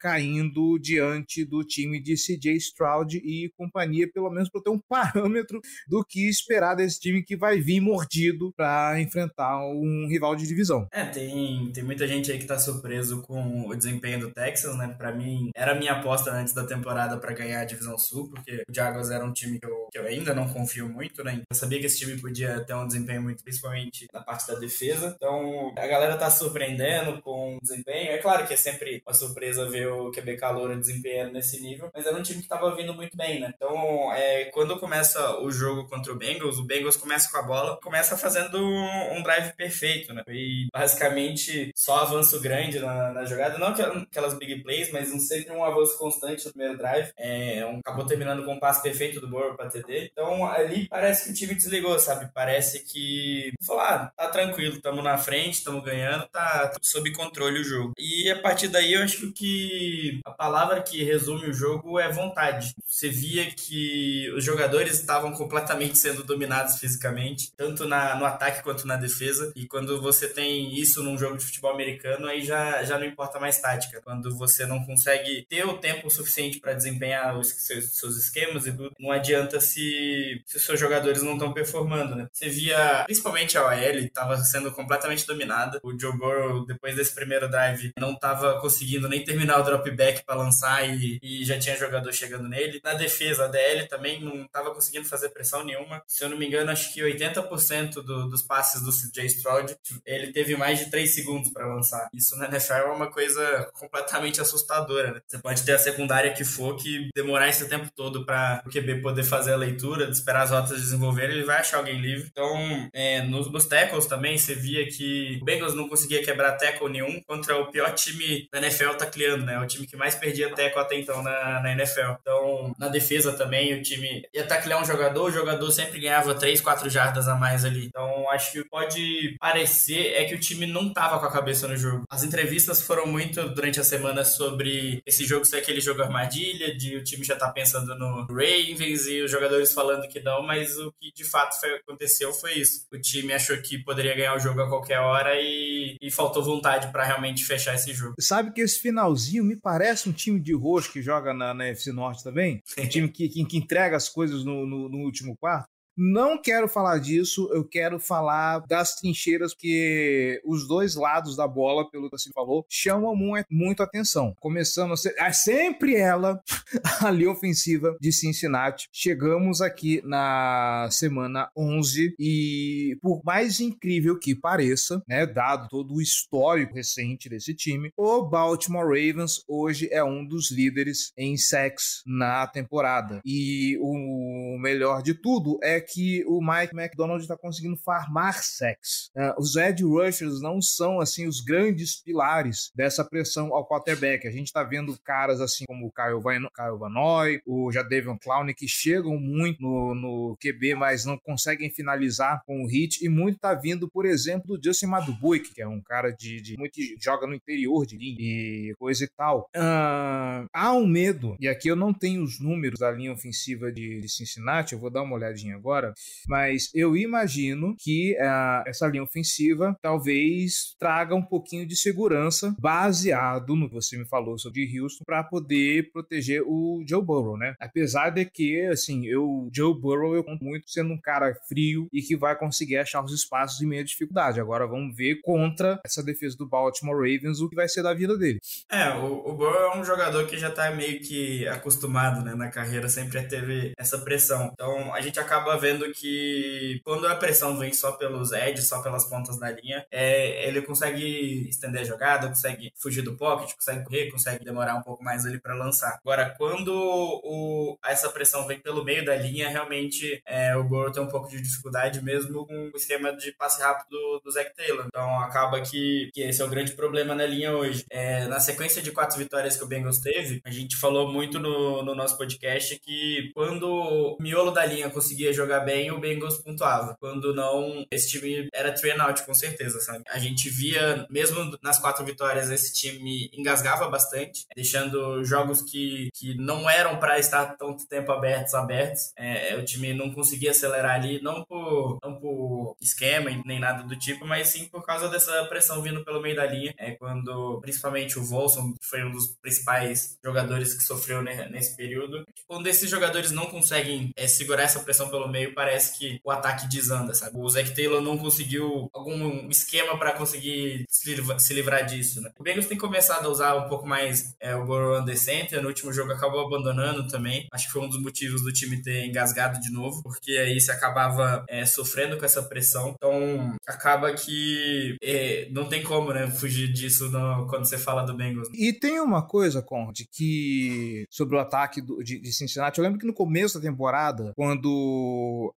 caindo 0.00 0.78
diante 0.78 1.44
do 1.44 1.64
time 1.64 2.00
de 2.00 2.14
CJ 2.14 2.56
Stroud 2.56 3.16
e 3.16 3.50
companhia, 3.56 4.10
pelo 4.12 4.30
menos 4.30 4.48
para 4.48 4.62
ter 4.62 4.70
um 4.70 4.78
parâmetro 4.78 5.60
do 5.88 6.04
que 6.04 6.28
esperar 6.28 6.74
desse 6.74 7.00
time 7.00 7.22
que 7.22 7.36
vai 7.36 7.60
vir 7.60 7.80
mordido 7.80 8.52
para 8.56 9.00
enfrentar 9.00 9.58
um 9.66 10.06
rival 10.08 10.36
de 10.36 10.46
divisão. 10.46 10.86
É, 10.92 11.04
tem, 11.04 11.70
tem 11.72 11.84
muita 11.84 12.06
gente 12.06 12.30
aí 12.30 12.38
que 12.38 12.46
tá 12.46 12.58
surpreso 12.58 13.22
com 13.22 13.68
o 13.68 13.74
desempenho 13.74 14.20
do 14.20 14.30
Texas, 14.30 14.76
né? 14.76 14.94
Para 14.96 15.12
mim, 15.12 15.50
era 15.54 15.72
a 15.72 15.74
minha 15.74 15.92
aposta 15.92 16.30
antes 16.30 16.52
da 16.52 16.66
temporada 16.66 17.16
para 17.18 17.34
ganhar 17.34 17.60
a 17.60 17.64
divisão 17.64 17.98
sul, 17.98 18.28
porque 18.28 18.62
o 18.68 18.74
Jaguars 18.74 19.10
era 19.10 19.24
um 19.24 19.32
time 19.32 19.58
que 19.58 19.66
eu, 19.66 19.88
que 19.90 19.98
eu 19.98 20.06
ainda 20.06 20.34
não 20.34 20.48
confio 20.48 20.88
muito, 20.88 21.22
né? 21.24 21.42
Eu 21.50 21.56
sabia 21.56 21.80
que 21.80 21.86
esse 21.86 21.98
time 21.98 22.20
podia 22.20 22.60
ter 22.64 22.74
um 22.74 22.86
desempenho 22.86 23.22
muito, 23.22 23.42
principalmente 23.42 24.06
na 24.12 24.20
parte 24.20 24.46
da 24.46 24.58
defesa. 24.58 25.14
Então, 25.16 25.72
a 25.76 25.86
galera 25.86 26.16
tá 26.16 26.30
surpreendendo 26.30 27.20
com 27.22 27.56
o 27.56 27.60
desempenho. 27.60 28.10
É 28.10 28.18
claro 28.18 28.46
que 28.46 28.54
é 28.54 28.56
sempre 28.56 29.02
uma 29.06 29.14
surpresa 29.14 29.29
surpresa 29.30 29.68
ver 29.68 29.88
o 29.88 30.10
QB 30.10 30.36
Caloura 30.36 30.76
desempenhando 30.76 31.32
nesse 31.32 31.60
nível, 31.60 31.90
mas 31.94 32.06
era 32.06 32.16
um 32.16 32.22
time 32.22 32.38
que 32.38 32.44
estava 32.44 32.74
vindo 32.74 32.92
muito 32.94 33.16
bem, 33.16 33.40
né? 33.40 33.52
Então, 33.54 34.12
é, 34.12 34.46
quando 34.46 34.78
começa 34.78 35.40
o 35.40 35.50
jogo 35.50 35.88
contra 35.88 36.12
o 36.12 36.16
Bengals, 36.16 36.58
o 36.58 36.64
Bengals 36.64 36.96
começa 36.96 37.30
com 37.30 37.38
a 37.38 37.42
bola, 37.42 37.78
começa 37.82 38.16
fazendo 38.16 38.58
um 38.58 39.22
drive 39.22 39.52
perfeito, 39.52 40.12
né? 40.12 40.22
E 40.28 40.66
basicamente 40.72 41.70
só 41.74 42.00
avanço 42.00 42.40
grande 42.40 42.78
na, 42.78 43.12
na 43.12 43.24
jogada, 43.24 43.58
não 43.58 43.68
aquelas 43.68 44.34
big 44.34 44.62
plays, 44.62 44.90
mas 44.92 45.12
um, 45.12 45.18
sempre 45.18 45.52
um 45.52 45.64
avanço 45.64 45.96
constante 45.98 46.44
no 46.46 46.52
primeiro 46.52 46.78
drive. 46.78 47.12
É, 47.16 47.64
um, 47.66 47.78
acabou 47.78 48.04
terminando 48.04 48.44
com 48.44 48.54
um 48.54 48.60
passe 48.60 48.82
perfeito 48.82 49.20
do 49.20 49.28
Burrow 49.28 49.54
para 49.54 49.70
TD. 49.70 50.10
Então, 50.12 50.44
ali 50.46 50.88
parece 50.88 51.24
que 51.24 51.30
o 51.30 51.34
time 51.34 51.54
desligou, 51.54 51.98
sabe? 51.98 52.30
Parece 52.34 52.80
que 52.80 53.52
falar, 53.64 53.90
ah, 53.90 54.12
tá 54.16 54.28
tranquilo, 54.28 54.76
estamos 54.76 55.02
na 55.02 55.16
frente, 55.18 55.54
estamos 55.54 55.84
ganhando, 55.84 56.26
tá 56.28 56.72
sob 56.82 57.12
controle 57.12 57.60
o 57.60 57.64
jogo. 57.64 57.92
E 57.98 58.30
a 58.30 58.38
partir 58.40 58.68
daí 58.68 58.92
eu 58.92 59.02
acho 59.10 59.32
que 59.32 60.20
a 60.24 60.30
palavra 60.30 60.80
que 60.82 61.02
resume 61.02 61.48
o 61.48 61.52
jogo 61.52 61.98
é 61.98 62.10
vontade. 62.10 62.74
Você 62.86 63.08
via 63.08 63.50
que 63.50 64.30
os 64.36 64.44
jogadores 64.44 64.94
estavam 64.94 65.32
completamente 65.32 65.96
sendo 65.98 66.22
dominados 66.22 66.78
fisicamente, 66.78 67.52
tanto 67.56 67.86
na, 67.86 68.14
no 68.14 68.24
ataque 68.24 68.62
quanto 68.62 68.86
na 68.86 68.96
defesa. 68.96 69.52
E 69.56 69.66
quando 69.66 70.00
você 70.00 70.28
tem 70.28 70.78
isso 70.78 71.02
num 71.02 71.18
jogo 71.18 71.36
de 71.36 71.44
futebol 71.44 71.72
americano, 71.72 72.26
aí 72.26 72.42
já, 72.42 72.82
já 72.84 72.98
não 72.98 73.06
importa 73.06 73.40
mais 73.40 73.60
tática. 73.60 74.00
Quando 74.02 74.36
você 74.36 74.64
não 74.64 74.84
consegue 74.84 75.44
ter 75.48 75.66
o 75.66 75.78
tempo 75.78 76.10
suficiente 76.10 76.60
para 76.60 76.74
desempenhar 76.74 77.36
os 77.38 77.48
seus, 77.48 77.96
seus, 77.96 78.16
esquemas 78.16 78.66
e 78.66 78.72
tudo, 78.72 78.92
não 78.98 79.10
adianta 79.10 79.60
se, 79.60 80.42
se 80.46 80.56
os 80.56 80.62
seus 80.64 80.78
jogadores 80.78 81.22
não 81.22 81.34
estão 81.34 81.52
performando, 81.52 82.14
né? 82.14 82.28
Você 82.32 82.48
via, 82.48 83.04
principalmente 83.04 83.58
a 83.58 83.66
OL, 83.66 83.74
estava 83.74 84.36
sendo 84.38 84.70
completamente 84.72 85.26
dominada. 85.26 85.80
O 85.82 85.98
Joe 85.98 86.16
Burrow, 86.16 86.64
depois 86.66 86.94
desse 86.94 87.14
primeiro 87.14 87.48
drive, 87.48 87.92
não 87.98 88.12
estava 88.12 88.60
conseguindo 88.60 88.99
nem 89.08 89.24
terminar 89.24 89.60
o 89.60 89.62
drop 89.62 89.90
back 89.90 90.24
para 90.24 90.36
lançar 90.36 90.88
e, 90.88 91.18
e, 91.22 91.44
já 91.44 91.58
tinha 91.58 91.76
jogador 91.76 92.12
chegando 92.12 92.48
nele. 92.48 92.80
Na 92.82 92.94
defesa, 92.94 93.44
a 93.44 93.48
DL 93.48 93.86
também 93.88 94.22
não 94.22 94.44
estava 94.44 94.72
conseguindo 94.72 95.06
fazer 95.06 95.30
pressão 95.30 95.64
nenhuma. 95.64 96.02
Se 96.06 96.24
eu 96.24 96.28
não 96.28 96.36
me 96.36 96.46
engano, 96.46 96.70
acho 96.70 96.92
que 96.92 97.00
80% 97.00 97.94
do, 97.94 98.28
dos 98.28 98.42
passes 98.42 98.82
do 98.82 98.90
CJ 98.90 99.26
Stroud, 99.26 99.76
ele 100.04 100.32
teve 100.32 100.56
mais 100.56 100.78
de 100.78 100.90
3 100.90 101.12
segundos 101.12 101.50
para 101.50 101.66
lançar. 101.66 102.08
Isso 102.12 102.36
na 102.36 102.46
NFL 102.46 102.72
é 102.72 102.92
uma 102.92 103.10
coisa 103.10 103.70
completamente 103.74 104.40
assustadora. 104.40 105.12
Né? 105.12 105.20
Você 105.26 105.38
pode 105.38 105.62
ter 105.62 105.72
a 105.72 105.78
secundária 105.78 106.32
que 106.32 106.44
for, 106.44 106.76
que 106.76 107.10
demorar 107.14 107.48
esse 107.48 107.68
tempo 107.68 107.90
todo 107.94 108.24
para 108.24 108.62
o 108.66 108.70
QB 108.70 109.00
poder 109.02 109.24
fazer 109.24 109.52
a 109.52 109.56
leitura, 109.56 110.08
esperar 110.10 110.42
as 110.42 110.50
rotas 110.50 110.80
desenvolverem, 110.80 111.36
ele 111.36 111.44
vai 111.44 111.58
achar 111.58 111.78
alguém 111.78 112.00
livre. 112.00 112.28
Então, 112.30 112.88
é, 112.92 113.22
nos, 113.22 113.50
nos 113.50 113.66
tackles 113.66 114.06
também, 114.06 114.36
você 114.36 114.54
via 114.54 114.86
que 114.88 115.38
o 115.40 115.44
Bengals 115.44 115.74
não 115.74 115.88
conseguia 115.88 116.22
quebrar 116.22 116.52
tackle 116.52 116.88
nenhum 116.88 117.20
contra 117.22 117.56
o 117.56 117.70
pior 117.70 117.92
time 117.94 118.48
da 118.52 118.58
NFL 118.58 118.89
mundial 118.90 118.96
tacleando, 118.96 119.44
né? 119.44 119.58
O 119.58 119.66
time 119.66 119.86
que 119.86 119.96
mais 119.96 120.14
perdia 120.14 120.52
teco 120.54 120.78
até 120.78 120.98
então 120.98 121.22
na, 121.22 121.60
na 121.62 121.72
NFL. 121.72 122.12
Então, 122.20 122.74
na 122.78 122.88
defesa 122.88 123.32
também, 123.32 123.74
o 123.74 123.82
time 123.82 124.22
ia 124.34 124.46
taclear 124.46 124.80
um 124.80 124.84
jogador, 124.84 125.24
o 125.24 125.32
jogador 125.32 125.70
sempre 125.70 126.00
ganhava 126.00 126.34
3, 126.34 126.60
4 126.60 126.88
jardas 126.90 127.28
a 127.28 127.34
mais 127.34 127.64
ali. 127.64 127.86
Então, 127.86 128.28
acho 128.30 128.52
que 128.52 128.64
pode 128.64 129.36
parecer 129.38 130.14
é 130.14 130.24
que 130.24 130.34
o 130.34 130.40
time 130.40 130.66
não 130.66 130.92
tava 130.92 131.18
com 131.18 131.26
a 131.26 131.32
cabeça 131.32 131.68
no 131.68 131.76
jogo. 131.76 132.04
As 132.10 132.22
entrevistas 132.22 132.82
foram 132.82 133.06
muito 133.06 133.48
durante 133.50 133.80
a 133.80 133.84
semana 133.84 134.24
sobre 134.24 135.02
esse 135.06 135.24
jogo 135.24 135.44
ser 135.44 135.56
aquele 135.56 135.80
jogo 135.80 136.02
armadilha, 136.02 136.76
de 136.76 136.96
o 136.96 137.04
time 137.04 137.24
já 137.24 137.36
tá 137.36 137.50
pensando 137.50 137.94
no 137.94 138.26
Ravens 138.26 139.06
e 139.06 139.22
os 139.22 139.30
jogadores 139.30 139.72
falando 139.72 140.08
que 140.08 140.20
não, 140.20 140.42
mas 140.42 140.76
o 140.78 140.92
que 141.00 141.12
de 141.12 141.24
fato 141.24 141.58
foi, 141.58 141.74
aconteceu 141.76 142.32
foi 142.32 142.54
isso. 142.54 142.86
O 142.92 142.98
time 142.98 143.32
achou 143.32 143.56
que 143.58 143.78
poderia 143.78 144.14
ganhar 144.14 144.36
o 144.36 144.38
jogo 144.38 144.60
a 144.60 144.68
qualquer 144.68 145.00
hora 145.00 145.34
e, 145.36 145.96
e 146.00 146.10
faltou 146.10 146.42
vontade 146.42 146.90
para 146.92 147.04
realmente 147.04 147.44
fechar 147.44 147.74
esse 147.74 147.92
jogo. 147.92 148.14
Sabe 148.18 148.52
que 148.52 148.60
esse 148.60 148.79
finalzinho 148.80 149.44
me 149.44 149.56
parece 149.56 150.08
um 150.08 150.12
time 150.12 150.40
de 150.40 150.54
roxo 150.54 150.92
que 150.92 151.02
joga 151.02 151.32
na, 151.32 151.54
na 151.54 151.66
FC 151.66 151.92
Norte 151.92 152.24
também? 152.24 152.62
Um 152.78 152.88
time 152.88 153.08
que, 153.08 153.28
que, 153.28 153.44
que 153.44 153.56
entrega 153.56 153.96
as 153.96 154.08
coisas 154.08 154.44
no, 154.44 154.66
no, 154.66 154.88
no 154.88 154.98
último 154.98 155.36
quarto. 155.36 155.68
Não 156.02 156.40
quero 156.40 156.66
falar 156.66 156.96
disso, 156.96 157.50
eu 157.52 157.62
quero 157.62 158.00
falar 158.00 158.60
das 158.60 158.94
trincheiras 158.94 159.52
que 159.52 160.40
os 160.46 160.66
dois 160.66 160.94
lados 160.94 161.36
da 161.36 161.46
bola, 161.46 161.90
pelo 161.90 162.08
que 162.08 162.16
você 162.18 162.30
falou, 162.32 162.64
chamam 162.70 163.14
muito, 163.14 163.46
muito 163.50 163.82
atenção. 163.82 164.34
Começando 164.40 164.94
a 164.94 164.96
ser 164.96 165.14
é 165.18 165.30
sempre 165.30 165.94
ela, 165.94 166.42
a 167.04 167.10
linha 167.10 167.30
ofensiva 167.30 167.94
de 168.00 168.10
Cincinnati. 168.12 168.88
Chegamos 168.90 169.60
aqui 169.60 170.00
na 170.02 170.88
semana 170.90 171.50
11 171.54 172.14
e 172.18 172.96
por 173.02 173.20
mais 173.22 173.60
incrível 173.60 174.18
que 174.18 174.34
pareça, 174.34 175.02
né, 175.06 175.26
dado 175.26 175.68
todo 175.68 175.92
o 175.92 176.00
histórico 176.00 176.76
recente 176.76 177.28
desse 177.28 177.52
time, 177.52 177.92
o 177.94 178.22
Baltimore 178.22 178.86
Ravens 178.86 179.44
hoje 179.46 179.86
é 179.92 180.02
um 180.02 180.24
dos 180.24 180.50
líderes 180.50 181.12
em 181.14 181.36
sacks 181.36 182.02
na 182.06 182.46
temporada. 182.46 183.20
E 183.22 183.76
o 183.82 184.56
melhor 184.58 185.02
de 185.02 185.12
tudo 185.12 185.58
é 185.62 185.78
que 185.78 185.89
o 186.26 186.40
Mike 186.40 186.74
McDonald 186.74 187.22
está 187.22 187.36
conseguindo 187.36 187.76
farmar 187.76 188.42
sacks. 188.42 189.10
Uh, 189.16 189.40
os 189.40 189.56
edge 189.56 189.84
rushers 189.84 190.40
não 190.40 190.60
são 190.60 191.00
assim 191.00 191.26
os 191.26 191.40
grandes 191.40 192.00
pilares 192.02 192.70
dessa 192.74 193.04
pressão 193.04 193.54
ao 193.54 193.66
quarterback. 193.66 194.26
A 194.26 194.30
gente 194.30 194.46
está 194.46 194.62
vendo 194.62 194.98
caras 195.02 195.40
assim 195.40 195.64
como 195.66 195.86
o 195.86 195.92
Kyle, 195.92 196.20
Van, 196.20 196.48
Kyle 196.54 196.78
Vanoy, 196.78 197.40
o 197.46 197.70
Jadavion 197.72 198.16
Clowney 198.18 198.54
que 198.54 198.68
chegam 198.68 199.18
muito 199.18 199.60
no, 199.62 199.94
no, 199.94 200.36
QB, 200.40 200.74
mas 200.74 201.04
não 201.04 201.18
conseguem 201.18 201.70
finalizar 201.70 202.42
com 202.46 202.62
o 202.62 202.66
hit. 202.66 203.04
E 203.04 203.08
muito 203.08 203.36
está 203.36 203.54
vindo, 203.54 203.88
por 203.88 204.06
exemplo, 204.06 204.56
do 204.56 204.64
Justin 204.64 204.86
Madubuik, 204.86 205.54
que 205.54 205.62
é 205.62 205.68
um 205.68 205.80
cara 205.80 206.10
de, 206.10 206.40
de 206.40 206.56
muito 206.56 206.72
que 206.72 206.96
joga 207.00 207.26
no 207.26 207.34
interior 207.34 207.86
de 207.86 207.96
linha 207.96 208.18
e 208.20 208.74
coisa 208.78 209.04
e 209.04 209.08
tal. 209.08 209.48
Uh, 209.56 210.46
há 210.52 210.72
um 210.72 210.86
medo, 210.86 211.36
e 211.40 211.48
aqui 211.48 211.68
eu 211.68 211.76
não 211.76 211.92
tenho 211.92 212.22
os 212.22 212.40
números 212.40 212.78
da 212.78 212.90
linha 212.90 213.12
ofensiva 213.12 213.72
de, 213.72 214.00
de 214.00 214.08
Cincinnati, 214.08 214.72
eu 214.72 214.78
vou 214.78 214.90
dar 214.90 215.02
uma 215.02 215.16
olhadinha 215.16 215.56
agora 215.56 215.79
agora, 215.80 215.94
mas 216.28 216.70
eu 216.74 216.96
imagino 216.96 217.74
que 217.78 218.14
uh, 218.14 218.68
essa 218.68 218.86
linha 218.86 219.02
ofensiva 219.02 219.76
talvez 219.82 220.74
traga 220.78 221.14
um 221.14 221.22
pouquinho 221.22 221.66
de 221.66 221.74
segurança 221.74 222.54
baseado 222.58 223.56
no 223.56 223.68
que 223.68 223.74
você 223.74 223.96
me 223.96 224.06
falou 224.06 224.38
sobre 224.38 224.68
Houston 224.78 225.04
para 225.04 225.24
poder 225.24 225.90
proteger 225.92 226.42
o 226.46 226.82
Joe 226.86 227.02
Burrow, 227.02 227.36
né? 227.36 227.54
Apesar 227.58 228.10
de 228.10 228.24
que, 228.24 228.66
assim, 228.66 229.06
eu, 229.06 229.48
Joe 229.52 229.78
Burrow, 229.78 230.14
eu 230.14 230.24
conto 230.24 230.44
muito 230.44 230.70
sendo 230.70 230.92
um 230.92 231.00
cara 231.00 231.34
frio 231.48 231.88
e 231.92 232.02
que 232.02 232.16
vai 232.16 232.36
conseguir 232.36 232.76
achar 232.76 233.02
os 233.02 233.12
espaços 233.12 233.60
em 233.60 233.66
meia 233.66 233.84
dificuldade. 233.84 234.40
Agora 234.40 234.66
vamos 234.66 234.94
ver 234.96 235.20
contra 235.22 235.80
essa 235.84 236.02
defesa 236.02 236.36
do 236.36 236.48
Baltimore 236.48 236.96
Ravens 236.96 237.40
o 237.40 237.48
que 237.48 237.56
vai 237.56 237.68
ser 237.68 237.82
da 237.82 237.94
vida 237.94 238.16
dele. 238.18 238.40
É, 238.70 238.90
o, 238.94 239.30
o 239.30 239.34
Burrow 239.34 239.72
é 239.72 239.78
um 239.78 239.84
jogador 239.84 240.26
que 240.26 240.36
já 240.36 240.50
tá 240.50 240.70
meio 240.70 241.00
que 241.00 241.46
acostumado, 241.48 242.24
né, 242.24 242.34
na 242.34 242.50
carreira, 242.50 242.88
sempre 242.88 243.22
teve 243.22 243.72
essa 243.78 243.98
pressão. 243.98 244.50
Então 244.52 244.94
a 244.94 245.00
gente 245.00 245.18
acaba 245.18 245.56
vendo 245.60 245.90
que 245.92 246.80
quando 246.84 247.06
a 247.06 247.14
pressão 247.14 247.56
vem 247.58 247.72
só 247.72 247.92
pelos 247.92 248.32
edges, 248.32 248.68
só 248.68 248.82
pelas 248.82 249.04
pontas 249.08 249.38
da 249.38 249.50
linha, 249.50 249.84
é, 249.90 250.48
ele 250.48 250.62
consegue 250.62 251.48
estender 251.48 251.82
a 251.82 251.84
jogada, 251.84 252.28
consegue 252.28 252.72
fugir 252.76 253.02
do 253.02 253.16
pocket, 253.16 253.54
consegue 253.54 253.84
correr, 253.84 254.10
consegue 254.10 254.44
demorar 254.44 254.76
um 254.76 254.82
pouco 254.82 255.02
mais 255.04 255.26
ali 255.26 255.38
para 255.38 255.54
lançar. 255.54 255.98
Agora, 256.04 256.34
quando 256.36 256.72
o, 256.72 257.78
essa 257.84 258.08
pressão 258.08 258.46
vem 258.46 258.58
pelo 258.58 258.84
meio 258.84 259.04
da 259.04 259.14
linha, 259.14 259.48
realmente 259.48 260.22
é, 260.26 260.56
o 260.56 260.64
Burrow 260.64 260.90
tem 260.90 261.02
um 261.02 261.08
pouco 261.08 261.28
de 261.28 261.40
dificuldade 261.40 262.02
mesmo 262.02 262.46
com 262.46 262.70
o 262.72 262.76
esquema 262.76 263.14
de 263.16 263.32
passe 263.32 263.60
rápido 263.60 263.90
do, 263.90 264.20
do 264.24 264.30
Zach 264.30 264.54
Taylor. 264.54 264.86
Então 264.86 265.20
acaba 265.20 265.60
que, 265.60 266.10
que 266.12 266.22
esse 266.22 266.40
é 266.40 266.44
o 266.44 266.48
grande 266.48 266.72
problema 266.72 267.14
na 267.14 267.26
linha 267.26 267.52
hoje. 267.52 267.84
É, 267.90 268.26
na 268.26 268.40
sequência 268.40 268.80
de 268.80 268.92
quatro 268.92 269.18
vitórias 269.18 269.56
que 269.56 269.64
o 269.64 269.66
Bengals 269.66 269.98
teve, 269.98 270.40
a 270.44 270.50
gente 270.50 270.76
falou 270.76 271.12
muito 271.12 271.38
no, 271.38 271.82
no 271.82 271.94
nosso 271.94 272.16
podcast 272.16 272.78
que 272.78 273.30
quando 273.34 273.68
o 273.68 274.16
miolo 274.20 274.50
da 274.50 274.64
linha 274.64 274.88
conseguia 274.90 275.32
jogar 275.32 275.49
jogar 275.50 275.60
bem, 275.60 275.90
o 275.90 275.98
Bengals 275.98 276.38
pontuava. 276.38 276.96
Quando 277.00 277.34
não, 277.34 277.84
esse 277.90 278.08
time 278.08 278.48
era 278.54 278.72
train 278.72 279.00
out, 279.00 279.24
com 279.24 279.34
certeza, 279.34 279.80
sabe? 279.80 280.04
A 280.08 280.18
gente 280.18 280.48
via, 280.48 281.06
mesmo 281.10 281.56
nas 281.62 281.78
quatro 281.78 282.04
vitórias, 282.04 282.50
esse 282.50 282.72
time 282.72 283.28
engasgava 283.32 283.88
bastante, 283.88 284.46
deixando 284.54 285.24
jogos 285.24 285.62
que, 285.62 286.08
que 286.14 286.36
não 286.36 286.70
eram 286.70 286.98
para 286.98 287.18
estar 287.18 287.56
tanto 287.56 287.86
tempo 287.88 288.12
abertos, 288.12 288.54
abertos. 288.54 289.12
É, 289.16 289.56
o 289.56 289.64
time 289.64 289.92
não 289.92 290.12
conseguia 290.12 290.52
acelerar 290.52 290.94
ali, 290.94 291.20
não 291.20 291.44
por, 291.44 291.98
não 292.02 292.14
por 292.16 292.76
esquema 292.80 293.30
nem 293.44 293.58
nada 293.58 293.82
do 293.82 293.98
tipo, 293.98 294.26
mas 294.26 294.48
sim 294.48 294.68
por 294.68 294.84
causa 294.84 295.08
dessa 295.08 295.44
pressão 295.46 295.82
vindo 295.82 296.04
pelo 296.04 296.20
meio 296.20 296.36
da 296.36 296.46
linha. 296.46 296.72
É 296.78 296.92
quando, 296.92 297.58
principalmente 297.60 298.18
o 298.18 298.24
Volson, 298.24 298.72
que 298.74 298.86
foi 298.86 299.02
um 299.02 299.10
dos 299.10 299.36
principais 299.42 300.18
jogadores 300.24 300.74
que 300.74 300.82
sofreu 300.82 301.22
nesse 301.22 301.76
período, 301.76 302.24
quando 302.46 302.66
esses 302.66 302.88
jogadores 302.88 303.30
não 303.30 303.46
conseguem 303.46 304.10
é, 304.16 304.26
segurar 304.26 304.62
essa 304.62 304.80
pressão 304.80 305.08
pelo 305.08 305.28
meio, 305.28 305.39
meio, 305.40 305.54
parece 305.54 305.98
que 305.98 306.20
o 306.24 306.30
ataque 306.30 306.68
desanda, 306.68 307.14
sabe? 307.14 307.36
O 307.38 307.48
Zac 307.48 307.74
Taylor 307.74 308.00
não 308.00 308.18
conseguiu 308.18 308.90
algum 308.92 309.48
esquema 309.48 309.98
para 309.98 310.12
conseguir 310.12 310.84
se 310.88 311.54
livrar, 311.54 311.80
disso, 311.86 312.20
né? 312.20 312.30
O 312.38 312.42
Bengals 312.42 312.66
tem 312.66 312.76
começado 312.76 313.26
a 313.26 313.28
usar 313.28 313.54
um 313.54 313.68
pouco 313.68 313.86
mais 313.86 314.34
é, 314.40 314.54
o 314.54 314.64
Burrow 314.64 315.00
under 315.00 315.16
center, 315.16 315.62
no 315.62 315.68
último 315.68 315.92
jogo 315.92 316.12
acabou 316.12 316.44
abandonando 316.46 317.08
também, 317.08 317.46
acho 317.50 317.66
que 317.66 317.72
foi 317.72 317.82
um 317.82 317.88
dos 317.88 318.00
motivos 318.00 318.42
do 318.42 318.52
time 318.52 318.82
ter 318.82 319.06
engasgado 319.06 319.60
de 319.60 319.70
novo, 319.72 320.02
porque 320.02 320.32
aí 320.32 320.60
se 320.60 320.70
acabava 320.70 321.44
é, 321.48 321.64
sofrendo 321.64 322.18
com 322.18 322.24
essa 322.24 322.42
pressão, 322.42 322.94
então 322.94 323.56
acaba 323.66 324.12
que 324.12 324.96
é, 325.02 325.48
não 325.50 325.66
tem 325.66 325.82
como, 325.82 326.12
né, 326.12 326.30
fugir 326.30 326.72
disso 326.72 327.08
no, 327.10 327.46
quando 327.46 327.66
você 327.66 327.78
fala 327.78 328.02
do 328.02 328.14
Bengals. 328.14 328.48
E 328.52 328.72
tem 328.72 329.00
uma 329.00 329.22
coisa, 329.22 329.62
Conrad, 329.62 330.00
que 330.10 331.06
sobre 331.08 331.36
o 331.36 331.40
ataque 331.40 331.80
do, 331.80 332.02
de, 332.02 332.18
de 332.18 332.32
Cincinnati, 332.32 332.78
eu 332.78 332.84
lembro 332.84 332.98
que 332.98 333.06
no 333.06 333.14
começo 333.14 333.58
da 333.58 333.68
temporada, 333.68 334.32
quando 334.34 334.70